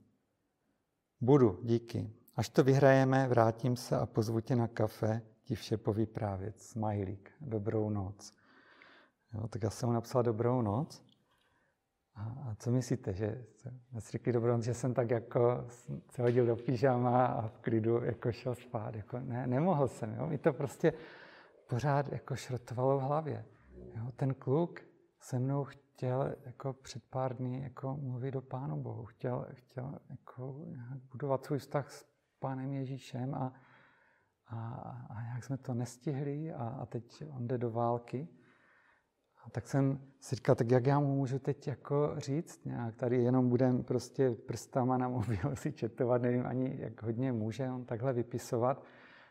Budu, 1.20 1.60
díky. 1.62 2.10
Až 2.36 2.48
to 2.48 2.64
vyhrajeme, 2.64 3.28
vrátím 3.28 3.76
se 3.76 3.98
a 3.98 4.06
pozvu 4.06 4.40
tě 4.40 4.56
na 4.56 4.68
kafe, 4.68 5.22
ti 5.44 5.54
vše 5.54 5.76
povyprávět. 5.76 6.60
Smajlík, 6.60 7.32
dobrou 7.40 7.90
noc. 7.90 8.32
Jo, 9.34 9.48
tak 9.48 9.62
já 9.62 9.70
jsem 9.70 9.88
mu 9.88 9.92
napsal 9.92 10.22
dobrou 10.22 10.62
noc. 10.62 11.02
A, 12.16 12.22
a 12.22 12.54
co 12.58 12.70
myslíte, 12.70 13.12
že 13.12 13.44
jsme 13.56 14.00
řekli 14.00 14.32
dobrou 14.32 14.60
že 14.60 14.74
jsem 14.74 14.94
tak 14.94 15.10
jako 15.10 15.64
se 16.10 16.22
hodil 16.22 16.46
do 16.46 16.56
pyžama 16.56 17.26
a 17.26 17.48
v 17.48 17.58
klidu 17.58 18.04
jako 18.04 18.32
šel 18.32 18.54
spát. 18.54 18.94
Jako 18.94 19.20
ne, 19.20 19.46
nemohl 19.46 19.88
jsem, 19.88 20.14
jo? 20.14 20.26
mi 20.26 20.38
to 20.38 20.52
prostě 20.52 20.92
pořád 21.66 22.12
jako 22.12 22.36
šrotovalo 22.36 22.98
v 22.98 23.02
hlavě. 23.02 23.44
Jo? 23.96 24.12
Ten 24.16 24.34
kluk 24.34 24.80
se 25.20 25.38
mnou 25.38 25.64
chtěl 25.64 26.34
jako 26.44 26.72
před 26.72 27.02
pár 27.10 27.36
dny 27.36 27.62
jako 27.62 27.96
mluvit 27.96 28.30
do 28.30 28.42
Pánu 28.42 28.82
Bohu, 28.82 29.04
chtěl, 29.04 29.46
chtěl 29.52 29.98
jako 30.10 30.56
budovat 31.10 31.44
svůj 31.44 31.58
vztah 31.58 31.90
s 31.90 32.06
Pánem 32.38 32.72
Ježíšem 32.72 33.34
a, 33.34 33.52
a, 34.46 34.56
a 35.10 35.22
jak 35.34 35.44
jsme 35.44 35.56
to 35.56 35.74
nestihli 35.74 36.52
a, 36.52 36.68
a 36.68 36.86
teď 36.86 37.24
on 37.30 37.46
jde 37.46 37.58
do 37.58 37.70
války. 37.70 38.28
A 39.46 39.50
tak 39.50 39.68
jsem 39.68 40.00
si 40.20 40.36
říkal, 40.36 40.54
tak 40.54 40.70
jak 40.70 40.86
já 40.86 41.00
mu 41.00 41.16
můžu 41.16 41.38
teď 41.38 41.66
jako 41.68 42.14
říct 42.16 42.64
nějak, 42.64 42.96
tady 42.96 43.22
jenom 43.22 43.48
budem 43.48 43.84
prostě 43.84 44.30
prstama 44.30 44.98
na 44.98 45.08
mobil 45.08 45.38
si 45.54 45.72
četovat, 45.72 46.22
nevím 46.22 46.46
ani, 46.46 46.76
jak 46.78 47.02
hodně 47.02 47.32
může 47.32 47.70
on 47.70 47.84
takhle 47.84 48.12
vypisovat. 48.12 48.82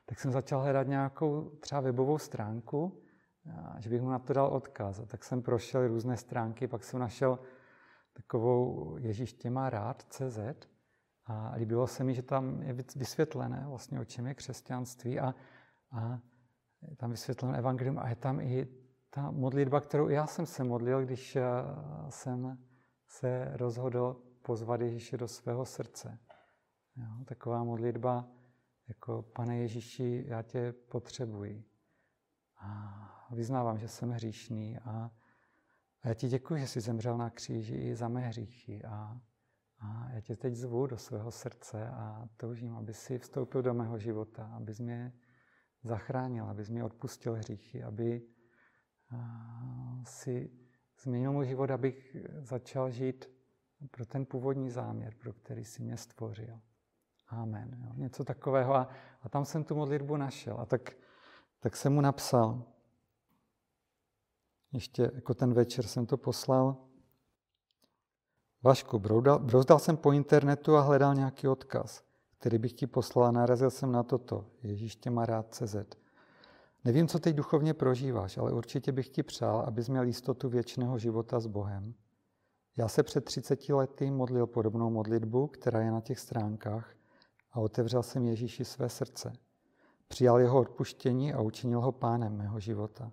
Tak 0.06 0.19
jsem 0.19 0.32
začal 0.32 0.62
hledat 0.62 0.88
nějakou 0.88 1.49
třeba 1.60 1.82
webovou 1.82 2.17
stránku, 2.17 3.02
že 3.80 3.89
bych 3.89 4.02
mu 4.02 4.10
na 4.10 4.19
to 4.19 4.34
dal 4.34 4.47
odkaz. 4.47 4.99
A 4.99 5.06
tak 5.06 5.23
jsem 5.23 5.41
prošel 5.41 5.88
různé 5.88 6.17
stránky, 6.17 6.67
pak 6.67 6.84
jsem 6.84 6.99
našel 6.99 7.39
takovou 8.13 8.97
Ježíš 8.97 9.36
má 9.49 9.69
rád, 9.69 10.04
CZ. 10.10 10.39
A 11.26 11.54
líbilo 11.56 11.88
se 11.88 12.04
mi, 12.04 12.13
že 12.13 12.21
tam 12.21 12.62
je 12.62 12.73
vysvětlené 12.95 13.65
vlastně, 13.67 13.99
o 13.99 14.06
čem 14.06 14.28
je 14.28 14.34
křesťanství 14.34 15.19
a, 15.19 15.36
a 15.91 16.19
je 16.82 16.95
tam 16.95 17.12
vysvětlené 17.12 17.58
evangelium 17.58 17.99
a 17.99 18.10
je 18.10 18.15
tam 18.15 18.39
i 18.39 18.67
ta 19.13 19.32
modlitba, 19.32 19.82
kterou 19.82 20.10
já 20.10 20.28
jsem 20.28 20.45
se 20.45 20.63
modlil, 20.63 21.06
když 21.06 21.36
eh, 21.36 21.43
jsem 22.10 22.58
se 23.08 23.58
rozhodl 23.58 24.21
pozvat 24.41 24.82
Ježíše 24.82 25.17
do 25.17 25.28
svého 25.28 25.65
srdce. 25.65 26.19
Jo, 26.95 27.26
taková 27.26 27.63
modlitba 27.63 28.28
jako, 28.88 29.21
pane 29.21 29.58
Ježíši, 29.58 30.23
já 30.28 30.41
tě 30.41 30.71
potřebuji. 30.71 31.63
A 32.60 33.28
vyznávám, 33.32 33.80
že 33.80 33.88
jsem 33.88 34.10
hříšný 34.10 34.78
a, 34.78 35.12
a 36.02 36.08
já 36.08 36.13
ti 36.13 36.28
děkuji, 36.28 36.60
že 36.60 36.67
jsi 36.67 36.82
zemřel 36.82 37.17
na 37.17 37.30
kříži 37.30 37.76
i 37.76 37.95
za 37.95 38.08
mé 38.08 38.21
hříchy. 38.21 38.84
A, 38.84 39.19
a 39.80 40.10
já 40.10 40.21
tě 40.21 40.36
teď 40.36 40.56
zvu 40.56 40.88
do 40.88 40.97
svého 40.97 41.32
srdce 41.32 41.88
a 41.88 42.30
toužím, 42.38 42.76
aby 42.76 42.93
si 42.93 43.19
vstoupil 43.19 43.62
do 43.62 43.73
mého 43.73 43.99
života, 43.99 44.45
aby 44.45 44.73
mě 44.80 45.13
zachránil, 45.84 46.45
aby 46.49 46.63
mě 46.69 46.84
odpustil 46.84 47.34
hříchy, 47.34 47.84
aby 47.84 48.33
si 50.06 50.52
změnil 51.02 51.32
můj 51.32 51.47
život, 51.47 51.71
abych 51.71 52.15
začal 52.39 52.89
žít 52.89 53.30
pro 53.91 54.06
ten 54.06 54.26
původní 54.26 54.69
záměr, 54.69 55.13
pro 55.19 55.34
který 55.34 55.65
si 55.65 55.84
mě 55.84 55.97
stvořil. 55.97 56.60
Amen. 57.28 57.78
Jo. 57.86 57.91
Něco 57.95 58.23
takového. 58.23 58.76
A, 58.76 58.89
a 59.21 59.30
tam 59.30 59.45
jsem 59.45 59.63
tu 59.63 59.76
modlitbu 59.76 60.17
našel. 60.17 60.58
A 60.60 60.65
tak, 60.65 60.95
tak 61.60 61.76
jsem 61.76 61.93
mu 61.93 62.02
napsal. 62.02 62.63
Ještě 64.73 65.12
jako 65.15 65.34
ten 65.34 65.54
večer 65.54 65.88
jsem 65.88 66.06
to 66.06 66.17
poslal. 66.17 66.78
Vašku, 68.63 68.99
broudal, 68.99 69.39
brouzdal 69.39 69.80
jsem 69.80 69.97
po 69.97 70.12
internetu 70.12 70.76
a 70.76 70.82
hledal 70.82 71.15
nějaký 71.15 71.47
odkaz, 71.47 72.04
který 72.39 72.58
bych 72.58 72.73
ti 72.73 72.88
poslal 72.88 73.26
a 73.26 73.32
narazil 73.32 73.69
jsem 73.69 73.91
na 73.91 74.04
toto. 74.04 74.45
Ježíš 74.63 74.95
tě 74.95 75.10
má 75.10 75.26
rád 75.26 75.56
CZ. 75.56 75.76
Nevím, 76.86 77.08
co 77.08 77.19
teď 77.19 77.36
duchovně 77.36 77.74
prožíváš, 77.74 78.38
ale 78.38 78.54
určitě 78.54 78.91
bych 78.91 79.10
ti 79.10 79.24
přál, 79.24 79.63
abys 79.67 79.89
měl 79.89 80.04
jistotu 80.04 80.50
věčného 80.50 80.98
života 80.98 81.39
s 81.39 81.48
Bohem. 81.48 81.93
Já 82.78 82.88
se 82.88 83.04
před 83.04 83.26
30 83.26 83.69
lety 83.69 84.12
modlil 84.12 84.48
podobnou 84.48 84.89
modlitbu, 84.89 85.48
která 85.48 85.82
je 85.82 85.91
na 85.91 86.02
těch 86.02 86.19
stránkách, 86.19 86.96
a 87.52 87.60
otevřel 87.60 88.04
jsem 88.04 88.26
Ježíši 88.26 88.65
své 88.65 88.89
srdce. 88.89 89.34
Přijal 90.08 90.39
jeho 90.39 90.60
odpuštění 90.60 91.34
a 91.34 91.41
učinil 91.41 91.82
ho 91.82 91.91
pánem 91.91 92.38
mého 92.38 92.60
života. 92.60 93.12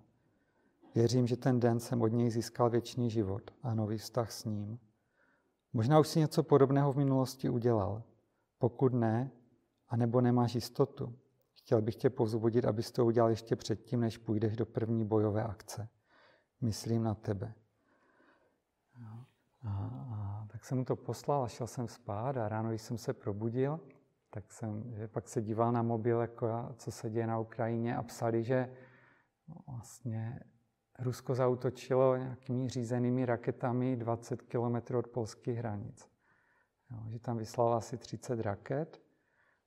Věřím, 0.95 1.27
že 1.27 1.37
ten 1.37 1.59
den 1.59 1.79
jsem 1.79 2.01
od 2.01 2.07
něj 2.07 2.29
získal 2.29 2.69
věčný 2.69 3.09
život 3.09 3.51
a 3.63 3.73
nový 3.73 3.97
vztah 3.97 4.31
s 4.31 4.45
ním. 4.45 4.79
Možná 5.73 5.99
už 5.99 6.07
si 6.07 6.19
něco 6.19 6.43
podobného 6.43 6.93
v 6.93 6.97
minulosti 6.97 7.49
udělal. 7.49 8.03
Pokud 8.57 8.93
ne, 8.93 9.31
anebo 9.87 10.21
nemáš 10.21 10.55
jistotu, 10.55 11.15
chtěl 11.63 11.81
bych 11.81 11.95
tě 11.95 12.09
povzbudit, 12.09 12.65
abys 12.65 12.91
to 12.91 13.05
udělal 13.05 13.29
ještě 13.29 13.55
předtím, 13.55 13.99
než 13.99 14.17
půjdeš 14.17 14.55
do 14.55 14.65
první 14.65 15.05
bojové 15.05 15.43
akce. 15.43 15.89
Myslím 16.61 17.03
na 17.03 17.15
tebe. 17.15 17.53
A, 19.05 19.25
a, 19.67 20.47
tak 20.51 20.65
jsem 20.65 20.77
mu 20.77 20.85
to 20.85 20.95
poslal 20.95 21.43
a 21.43 21.47
šel 21.47 21.67
jsem 21.67 21.87
spát 21.87 22.37
a 22.37 22.49
ráno, 22.49 22.69
když 22.69 22.81
jsem 22.81 22.97
se 22.97 23.13
probudil, 23.13 23.79
tak 24.29 24.51
jsem 24.51 24.93
že 24.95 25.07
pak 25.07 25.27
se 25.27 25.41
díval 25.41 25.71
na 25.71 25.81
mobil, 25.81 26.19
jako 26.19 26.47
já, 26.47 26.73
co 26.77 26.91
se 26.91 27.09
děje 27.09 27.27
na 27.27 27.39
Ukrajině 27.39 27.95
a 27.95 28.03
psali, 28.03 28.43
že 28.43 28.75
vlastně 29.67 30.39
Rusko 30.99 31.35
zautočilo 31.35 32.17
nějakými 32.17 32.69
řízenými 32.69 33.25
raketami 33.25 33.95
20 33.95 34.41
km 34.41 34.95
od 34.95 35.07
polských 35.07 35.57
hranic. 35.57 36.09
Jo, 36.91 36.97
že 37.09 37.19
tam 37.19 37.37
vyslalo 37.37 37.73
asi 37.73 37.97
30 37.97 38.39
raket 38.39 39.01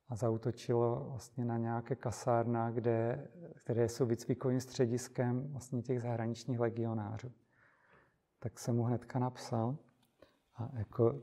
a 0.09 0.15
zautočilo 0.15 1.05
vlastně 1.09 1.45
na 1.45 1.57
nějaké 1.57 1.95
kasárna, 1.95 2.71
kde, 2.71 3.27
které 3.55 3.89
jsou 3.89 4.05
výcvikovým 4.05 4.61
střediskem 4.61 5.47
vlastně 5.51 5.81
těch 5.81 6.01
zahraničních 6.01 6.59
legionářů. 6.59 7.31
Tak 8.39 8.59
jsem 8.59 8.75
mu 8.75 8.83
hnedka 8.83 9.19
napsal 9.19 9.77
a 10.55 10.69
jako 10.73 11.21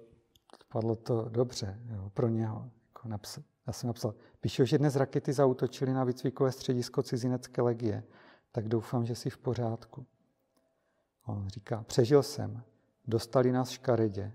padlo 0.69 0.97
to 0.97 1.29
dobře 1.29 1.81
jo, 1.95 2.11
pro 2.15 2.29
něho. 2.29 2.71
Jako 2.89 3.09
napsal, 3.09 3.45
já 3.67 3.73
jsem 3.73 3.87
napsal, 3.87 4.15
píšu, 4.41 4.65
že 4.65 4.79
dnes 4.79 4.97
rakety 4.97 5.33
zautočily 5.33 5.93
na 5.93 6.05
výcvikové 6.05 6.53
středisko 6.53 7.03
cizinecké 7.03 7.63
legie, 7.63 8.05
tak 8.53 8.69
doufám, 8.69 9.07
že 9.07 9.15
jsi 9.15 9.31
v 9.31 9.39
pořádku. 9.39 10.07
On 11.27 11.49
říká, 11.49 11.85
přežil 11.87 12.23
jsem, 12.23 12.63
dostali 13.07 13.53
nás 13.53 13.71
škaredě. 13.71 14.33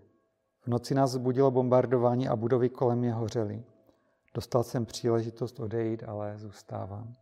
V 0.62 0.68
noci 0.68 0.96
nás 0.96 1.12
zbudilo 1.12 1.52
bombardování 1.52 2.28
a 2.28 2.36
budovy 2.36 2.70
kolem 2.70 3.00
mě 3.00 3.14
hořely. 3.14 3.64
Dostal 4.38 4.64
jsem 4.64 4.86
příležitost 4.86 5.60
odejít, 5.60 6.04
ale 6.04 6.38
zůstávám. 6.38 7.16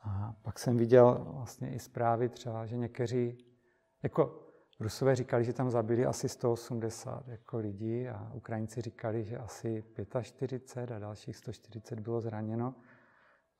A 0.00 0.34
pak 0.42 0.58
jsem 0.58 0.76
viděl 0.76 1.26
vlastně 1.28 1.74
i 1.74 1.78
zprávy 1.78 2.28
třeba, 2.28 2.66
že 2.66 2.76
někteří, 2.76 3.38
jako 4.02 4.42
Rusové 4.80 5.16
říkali, 5.16 5.44
že 5.44 5.52
tam 5.52 5.70
zabili 5.70 6.06
asi 6.06 6.28
180 6.28 7.28
jako 7.28 7.58
lidí 7.58 8.08
a 8.08 8.30
Ukrajinci 8.34 8.80
říkali, 8.80 9.24
že 9.24 9.38
asi 9.38 9.84
45 10.22 10.92
a 10.92 10.98
dalších 10.98 11.36
140 11.36 12.00
bylo 12.00 12.20
zraněno. 12.20 12.74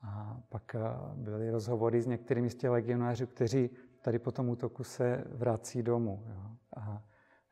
A 0.01 0.41
pak 0.49 0.75
eh, 0.75 0.79
byly 1.15 1.51
rozhovory 1.51 2.01
s 2.01 2.07
některými 2.07 2.49
z 2.49 2.55
těch 2.55 2.69
legionářů, 2.69 3.27
kteří 3.27 3.69
tady 4.01 4.19
po 4.19 4.31
tom 4.31 4.49
útoku 4.49 4.83
se 4.83 5.23
vrací 5.31 5.83
domů. 5.83 6.23
Jo? 6.29 6.51
A 6.75 7.03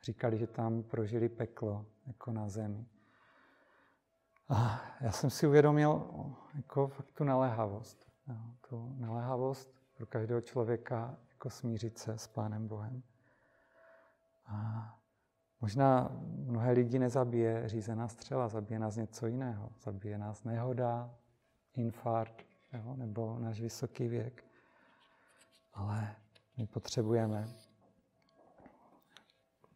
říkali, 0.02 0.38
že 0.38 0.46
tam 0.46 0.82
prožili 0.82 1.28
peklo 1.28 1.86
jako 2.06 2.32
na 2.32 2.48
zemi. 2.48 2.86
A 4.48 4.80
já 5.00 5.12
jsem 5.12 5.30
si 5.30 5.46
uvědomil 5.46 6.10
jako 6.54 6.86
fakt 6.86 7.12
tu 7.12 7.24
naléhavost. 7.24 8.06
Tu 8.68 8.94
naléhavost 8.98 9.70
pro 9.96 10.06
každého 10.06 10.40
člověka 10.40 11.16
jako 11.30 11.50
smířit 11.50 11.98
se 11.98 12.18
s 12.18 12.26
Pánem 12.26 12.68
Bohem. 12.68 13.02
A 14.46 14.88
možná 15.60 16.10
mnohé 16.22 16.72
lidi 16.72 16.98
nezabije 16.98 17.68
řízená 17.68 18.08
střela, 18.08 18.48
zabije 18.48 18.78
nás 18.78 18.96
něco 18.96 19.26
jiného. 19.26 19.70
Zabije 19.78 20.18
nás 20.18 20.44
nehoda, 20.44 21.14
infarkt 21.74 22.46
jo, 22.72 22.96
nebo 22.96 23.38
náš 23.38 23.60
vysoký 23.60 24.08
věk. 24.08 24.44
Ale 25.74 26.16
My 26.56 26.66
potřebujeme 26.66 27.40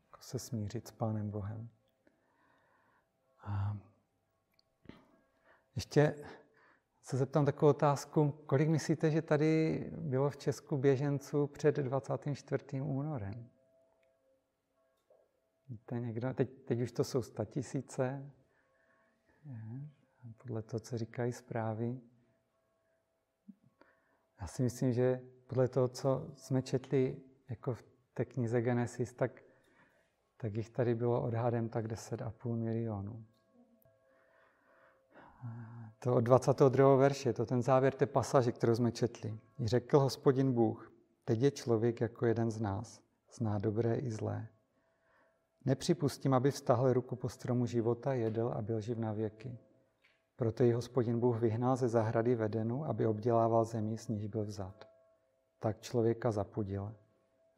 jako 0.05 0.23
se 0.23 0.39
smířit 0.39 0.89
s 0.89 0.91
Pánem 0.91 1.31
Bohem. 1.31 1.69
A 3.43 3.77
ještě 5.81 6.15
se 7.03 7.17
zeptám 7.17 7.45
takovou 7.45 7.71
otázku, 7.71 8.31
kolik 8.47 8.69
myslíte, 8.69 9.11
že 9.11 9.23
tady 9.23 9.85
bylo 9.97 10.31
v 10.31 10.37
Česku 10.37 10.77
běženců 10.77 11.47
před 11.47 11.77
24. 11.77 12.81
únorem? 12.83 13.49
Víte 15.69 16.01
někdo? 16.01 16.35
Teď, 16.35 16.65
teď 16.65 16.81
už 16.81 16.93
to 16.93 17.05
jsou 17.05 17.23
statisíce, 17.23 18.31
podle 20.37 20.63
toho, 20.63 20.81
co 20.81 20.99
říkají 20.99 21.33
zprávy. 21.33 22.01
Já 24.41 24.47
si 24.47 24.63
myslím, 24.63 24.93
že 24.93 25.21
podle 25.47 25.69
toho, 25.69 25.89
co 25.89 26.31
jsme 26.37 26.63
četli 26.63 27.17
jako 27.49 27.75
v 27.75 27.85
té 28.15 28.25
knize 28.25 28.63
Genesis, 28.63 29.13
tak, 29.13 29.43
tak 30.37 30.55
jich 30.55 30.71
tady 30.71 30.95
bylo 30.95 31.23
odhadem 31.23 31.69
tak 31.69 31.87
10,5 31.87 32.57
milionů. 32.57 33.27
To 35.99 36.15
od 36.15 36.21
22. 36.21 36.97
verše, 36.97 37.33
to 37.33 37.47
ten 37.47 37.63
závěr 37.63 37.93
té 37.93 38.07
pasaže, 38.07 38.53
kterou 38.53 38.75
jsme 38.75 38.93
četli. 38.93 39.39
I 39.59 39.69
řekl 39.69 39.99
hospodin 39.99 40.53
Bůh, 40.53 40.93
teď 41.25 41.41
je 41.41 41.51
člověk 41.51 42.01
jako 42.01 42.27
jeden 42.27 42.51
z 42.51 42.61
nás, 42.61 43.01
zná 43.37 43.59
dobré 43.59 43.97
i 43.97 44.11
zlé. 44.11 44.49
Nepřipustím, 45.65 46.35
aby 46.35 46.51
vztahl 46.51 46.93
ruku 46.93 47.17
po 47.17 47.29
stromu 47.29 47.67
života, 47.67 48.15
jedl 48.15 48.53
a 48.57 48.63
byl 48.63 48.81
živ 48.81 48.99
na 48.99 49.13
věky. 49.13 49.59
Proto 50.37 50.65
ji 50.65 50.73
hospodin 50.73 51.21
Bůh 51.21 51.41
vyhnal 51.41 51.77
ze 51.77 51.89
zahrady 51.89 52.35
vedenu, 52.35 52.85
aby 52.85 53.07
obdělával 53.07 53.65
zemi, 53.65 53.99
s 53.99 54.09
níž 54.09 54.27
byl 54.27 54.45
vzat. 54.45 54.89
Tak 55.59 55.81
člověka 55.81 56.31
zapudil. 56.31 56.95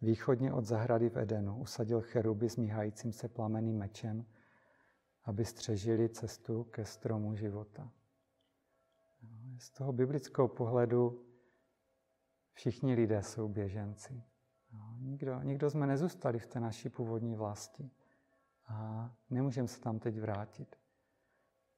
Východně 0.01 0.53
od 0.53 0.65
zahrady 0.65 1.09
v 1.09 1.19
Edenu 1.19 1.59
usadil 1.59 2.01
cheruby 2.01 2.49
s 2.49 2.57
míhajícím 2.57 3.13
se 3.13 3.29
plameným 3.29 3.79
mečem, 3.79 4.25
aby 5.25 5.45
střežili 5.45 6.09
cestu 6.09 6.65
ke 6.65 6.85
stromu 6.85 7.35
života. 7.35 7.93
Z 9.59 9.71
toho 9.71 9.93
biblického 9.93 10.49
pohledu 10.49 11.27
všichni 12.53 12.95
lidé 12.95 13.23
jsou 13.23 13.49
běženci. 13.49 14.23
Nikdo, 14.99 15.43
nikdo 15.43 15.71
jsme 15.71 15.87
nezůstali 15.87 16.39
v 16.39 16.47
té 16.47 16.61
naší 16.61 16.89
původní 16.89 17.35
vlasti. 17.35 17.91
A 18.69 19.11
nemůžeme 19.31 19.69
se 19.69 19.81
tam 19.81 19.99
teď 19.99 20.21
vrátit. 20.21 20.77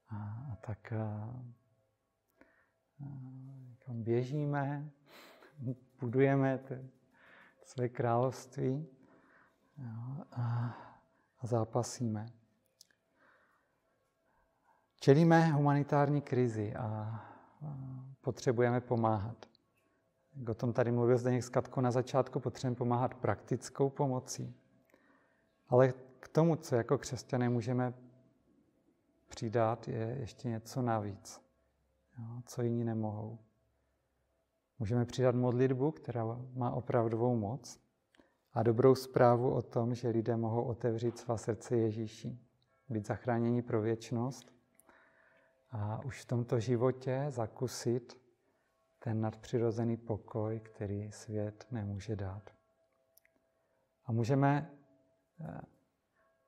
A, 0.08 0.16
a 0.52 0.56
tak 0.56 0.92
a, 0.92 1.34
a, 3.86 3.92
běžíme, 3.92 4.90
budujeme 6.00 6.58
ty, 6.58 6.90
své 7.64 7.88
království 7.88 8.88
a, 10.32 10.76
a 11.40 11.46
zápasíme. 11.46 12.26
Čelíme 15.04 15.52
humanitární 15.52 16.20
krizi 16.20 16.74
a 16.74 17.20
potřebujeme 18.20 18.80
pomáhat. 18.80 19.46
Jak 20.36 20.48
o 20.48 20.54
tom 20.54 20.72
tady 20.72 20.92
mluvil 20.92 21.18
Zdeněk 21.18 21.44
Skatko 21.44 21.80
na 21.80 21.90
začátku, 21.90 22.40
potřebujeme 22.40 22.76
pomáhat 22.76 23.14
praktickou 23.14 23.90
pomocí. 23.90 24.54
Ale 25.68 25.92
k 26.20 26.28
tomu, 26.28 26.56
co 26.56 26.76
jako 26.76 26.98
křesťané 26.98 27.48
můžeme 27.48 27.94
přidat, 29.28 29.88
je 29.88 30.16
ještě 30.20 30.48
něco 30.48 30.82
navíc, 30.82 31.40
co 32.46 32.62
jiní 32.62 32.84
nemohou. 32.84 33.38
Můžeme 34.78 35.04
přidat 35.04 35.34
modlitbu, 35.34 35.90
která 35.90 36.24
má 36.54 36.70
opravdovou 36.70 37.36
moc 37.36 37.80
a 38.52 38.62
dobrou 38.62 38.94
zprávu 38.94 39.50
o 39.50 39.62
tom, 39.62 39.94
že 39.94 40.08
lidé 40.08 40.36
mohou 40.36 40.62
otevřít 40.62 41.18
svá 41.18 41.36
srdce 41.36 41.76
Ježíši, 41.76 42.38
být 42.88 43.06
zachráněni 43.06 43.62
pro 43.62 43.80
věčnost 43.80 44.53
a 45.74 46.04
už 46.04 46.22
v 46.22 46.26
tomto 46.26 46.60
životě 46.60 47.26
zakusit 47.28 48.20
ten 48.98 49.20
nadpřirozený 49.20 49.96
pokoj, 49.96 50.60
který 50.60 51.12
svět 51.12 51.66
nemůže 51.70 52.16
dát. 52.16 52.50
A 54.06 54.12
můžeme 54.12 54.70
eh, 55.40 55.60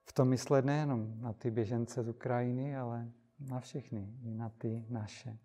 v 0.05 0.13
tom 0.13 0.29
myslet 0.29 0.65
nejenom 0.65 1.21
na 1.21 1.33
ty 1.33 1.51
běžence 1.51 2.03
z 2.03 2.09
Ukrajiny, 2.09 2.77
ale 2.77 3.11
na 3.41 3.61
všechny, 3.61 4.19
i 4.23 4.35
na 4.35 4.49
ty 4.49 4.87
naše. 4.89 5.39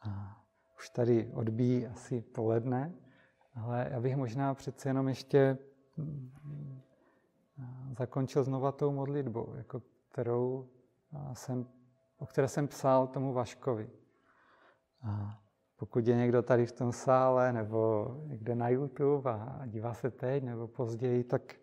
A 0.00 0.42
už 0.78 0.90
tady 0.90 1.32
odbíjí 1.34 1.86
asi 1.86 2.20
poledne, 2.20 2.94
ale 3.54 3.88
já 3.90 4.00
bych 4.00 4.16
možná 4.16 4.54
přece 4.54 4.88
jenom 4.88 5.08
ještě 5.08 5.58
mm, 5.96 6.80
zakončil 7.98 8.44
znova 8.44 8.72
tou 8.72 8.92
modlitbou, 8.92 9.54
jako 9.54 9.82
kterou 10.12 10.68
jsem, 11.32 11.66
o 12.22 12.26
které 12.26 12.48
jsem 12.48 12.68
psal 12.68 13.06
tomu 13.06 13.32
Vaškovi. 13.32 13.90
A 15.02 15.38
pokud 15.76 16.06
je 16.06 16.16
někdo 16.16 16.42
tady 16.42 16.66
v 16.66 16.72
tom 16.72 16.92
sále 16.92 17.52
nebo 17.52 18.10
někde 18.26 18.54
na 18.54 18.68
YouTube 18.68 19.30
a 19.30 19.62
dívá 19.66 19.94
se 19.94 20.10
teď 20.10 20.44
nebo 20.44 20.68
později, 20.68 21.24
tak 21.24 21.54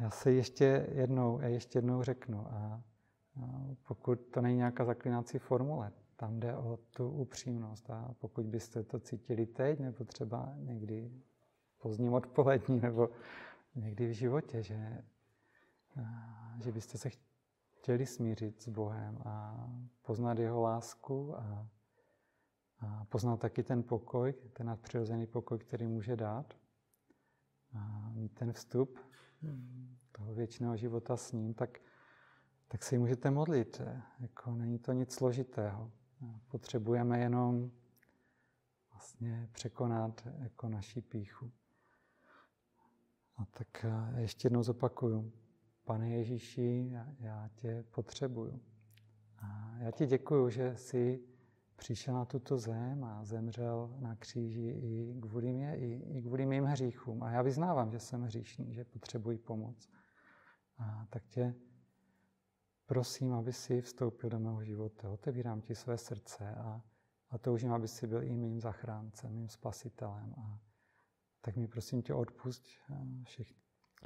já 0.00 0.10
se 0.10 0.32
ještě 0.32 0.86
jednou, 0.92 1.40
ještě 1.40 1.78
jednou 1.78 2.02
řeknu. 2.02 2.46
A 2.50 2.82
pokud 3.88 4.20
to 4.20 4.40
není 4.40 4.56
nějaká 4.56 4.84
zaklinací 4.84 5.38
formule, 5.38 5.92
tam 6.16 6.40
jde 6.40 6.56
o 6.56 6.78
tu 6.90 7.10
upřímnost. 7.10 7.90
A 7.90 8.14
pokud 8.18 8.46
byste 8.46 8.82
to 8.82 9.00
cítili 9.00 9.46
teď, 9.46 9.80
nebo 9.80 10.04
třeba 10.04 10.52
někdy 10.56 11.10
pozdním 11.78 12.12
odpolední, 12.12 12.80
nebo 12.80 13.10
někdy 13.74 14.06
v 14.08 14.12
životě, 14.12 14.62
že, 14.62 15.02
že 16.64 16.72
byste 16.72 16.98
se 16.98 17.10
chtěli 17.10 17.31
smířit 18.04 18.62
s 18.62 18.68
Bohem 18.68 19.18
a 19.24 19.66
poznat 20.02 20.38
jeho 20.38 20.60
lásku 20.60 21.38
a, 21.38 21.68
a 22.78 23.04
poznat 23.04 23.40
taky 23.40 23.62
ten 23.62 23.82
pokoj, 23.82 24.32
ten 24.32 24.66
nadpřirozený 24.66 25.26
pokoj, 25.26 25.58
který 25.58 25.86
může 25.86 26.16
dát, 26.16 26.54
a 27.74 28.10
mít 28.10 28.34
ten 28.34 28.52
vstup 28.52 28.98
toho 30.12 30.34
věčného 30.34 30.76
života 30.76 31.16
s 31.16 31.32
ním, 31.32 31.54
tak, 31.54 31.78
tak 32.68 32.82
si 32.82 32.98
můžete 32.98 33.30
modlit. 33.30 33.80
Jako 34.20 34.50
není 34.50 34.78
to 34.78 34.92
nic 34.92 35.14
složitého. 35.14 35.90
Potřebujeme 36.48 37.18
jenom 37.18 37.70
vlastně 38.92 39.48
překonat 39.52 40.26
jako 40.38 40.68
naší 40.68 41.00
píchu. 41.00 41.52
A 43.36 43.44
tak 43.44 43.86
ještě 44.16 44.46
jednou 44.46 44.62
zopakuju. 44.62 45.32
Pane 45.84 46.10
Ježíši, 46.10 46.92
já 47.18 47.50
tě 47.54 47.84
potřebuju. 47.90 48.60
A 49.38 49.76
já 49.78 49.90
ti 49.90 50.06
děkuju, 50.06 50.50
že 50.50 50.76
jsi 50.76 51.24
přišel 51.76 52.14
na 52.14 52.24
tuto 52.24 52.58
zem 52.58 53.04
a 53.04 53.24
zemřel 53.24 53.96
na 54.00 54.16
kříži 54.16 54.68
i 54.68 55.20
kvůli 55.20 55.52
mě, 55.52 55.76
i, 55.76 56.18
i 56.18 56.22
kvůli 56.22 56.46
mým 56.46 56.64
hříchům. 56.64 57.22
A 57.22 57.30
já 57.30 57.42
vyznávám, 57.42 57.90
že 57.90 57.98
jsem 57.98 58.22
hříšný, 58.22 58.74
že 58.74 58.84
potřebuji 58.84 59.38
pomoc. 59.38 59.88
A 60.78 61.06
tak 61.10 61.26
tě 61.26 61.54
prosím, 62.86 63.32
aby 63.32 63.52
si 63.52 63.80
vstoupil 63.80 64.30
do 64.30 64.38
mého 64.38 64.64
života. 64.64 65.10
Otevírám 65.10 65.60
ti 65.60 65.74
své 65.74 65.98
srdce 65.98 66.54
a, 66.54 66.82
a 67.30 67.38
toužím, 67.38 67.72
aby 67.72 67.88
si 67.88 68.06
byl 68.06 68.22
i 68.22 68.36
mým 68.36 68.60
zachráncem, 68.60 69.32
mým 69.32 69.48
spasitelem. 69.48 70.34
A 70.38 70.60
tak 71.40 71.56
mi 71.56 71.68
prosím 71.68 72.02
tě 72.02 72.14
odpust 72.14 72.66
eh, 72.90 73.24
všech, 73.24 73.48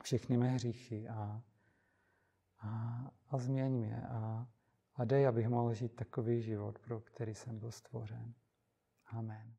všechny 0.03 0.37
mé 0.37 0.49
hříchy 0.49 1.09
a, 1.09 1.43
a, 2.59 3.01
a 3.31 3.39
změň 3.39 3.73
mě. 3.73 4.07
A, 4.07 4.47
a 4.95 5.05
dej, 5.05 5.27
abych 5.27 5.49
mohl 5.49 5.75
žít 5.75 5.97
takový 5.97 6.43
život, 6.43 6.79
pro 6.79 7.01
který 7.01 7.35
jsem 7.35 7.59
byl 7.59 7.71
stvořen. 7.71 8.35
Amen. 9.07 9.55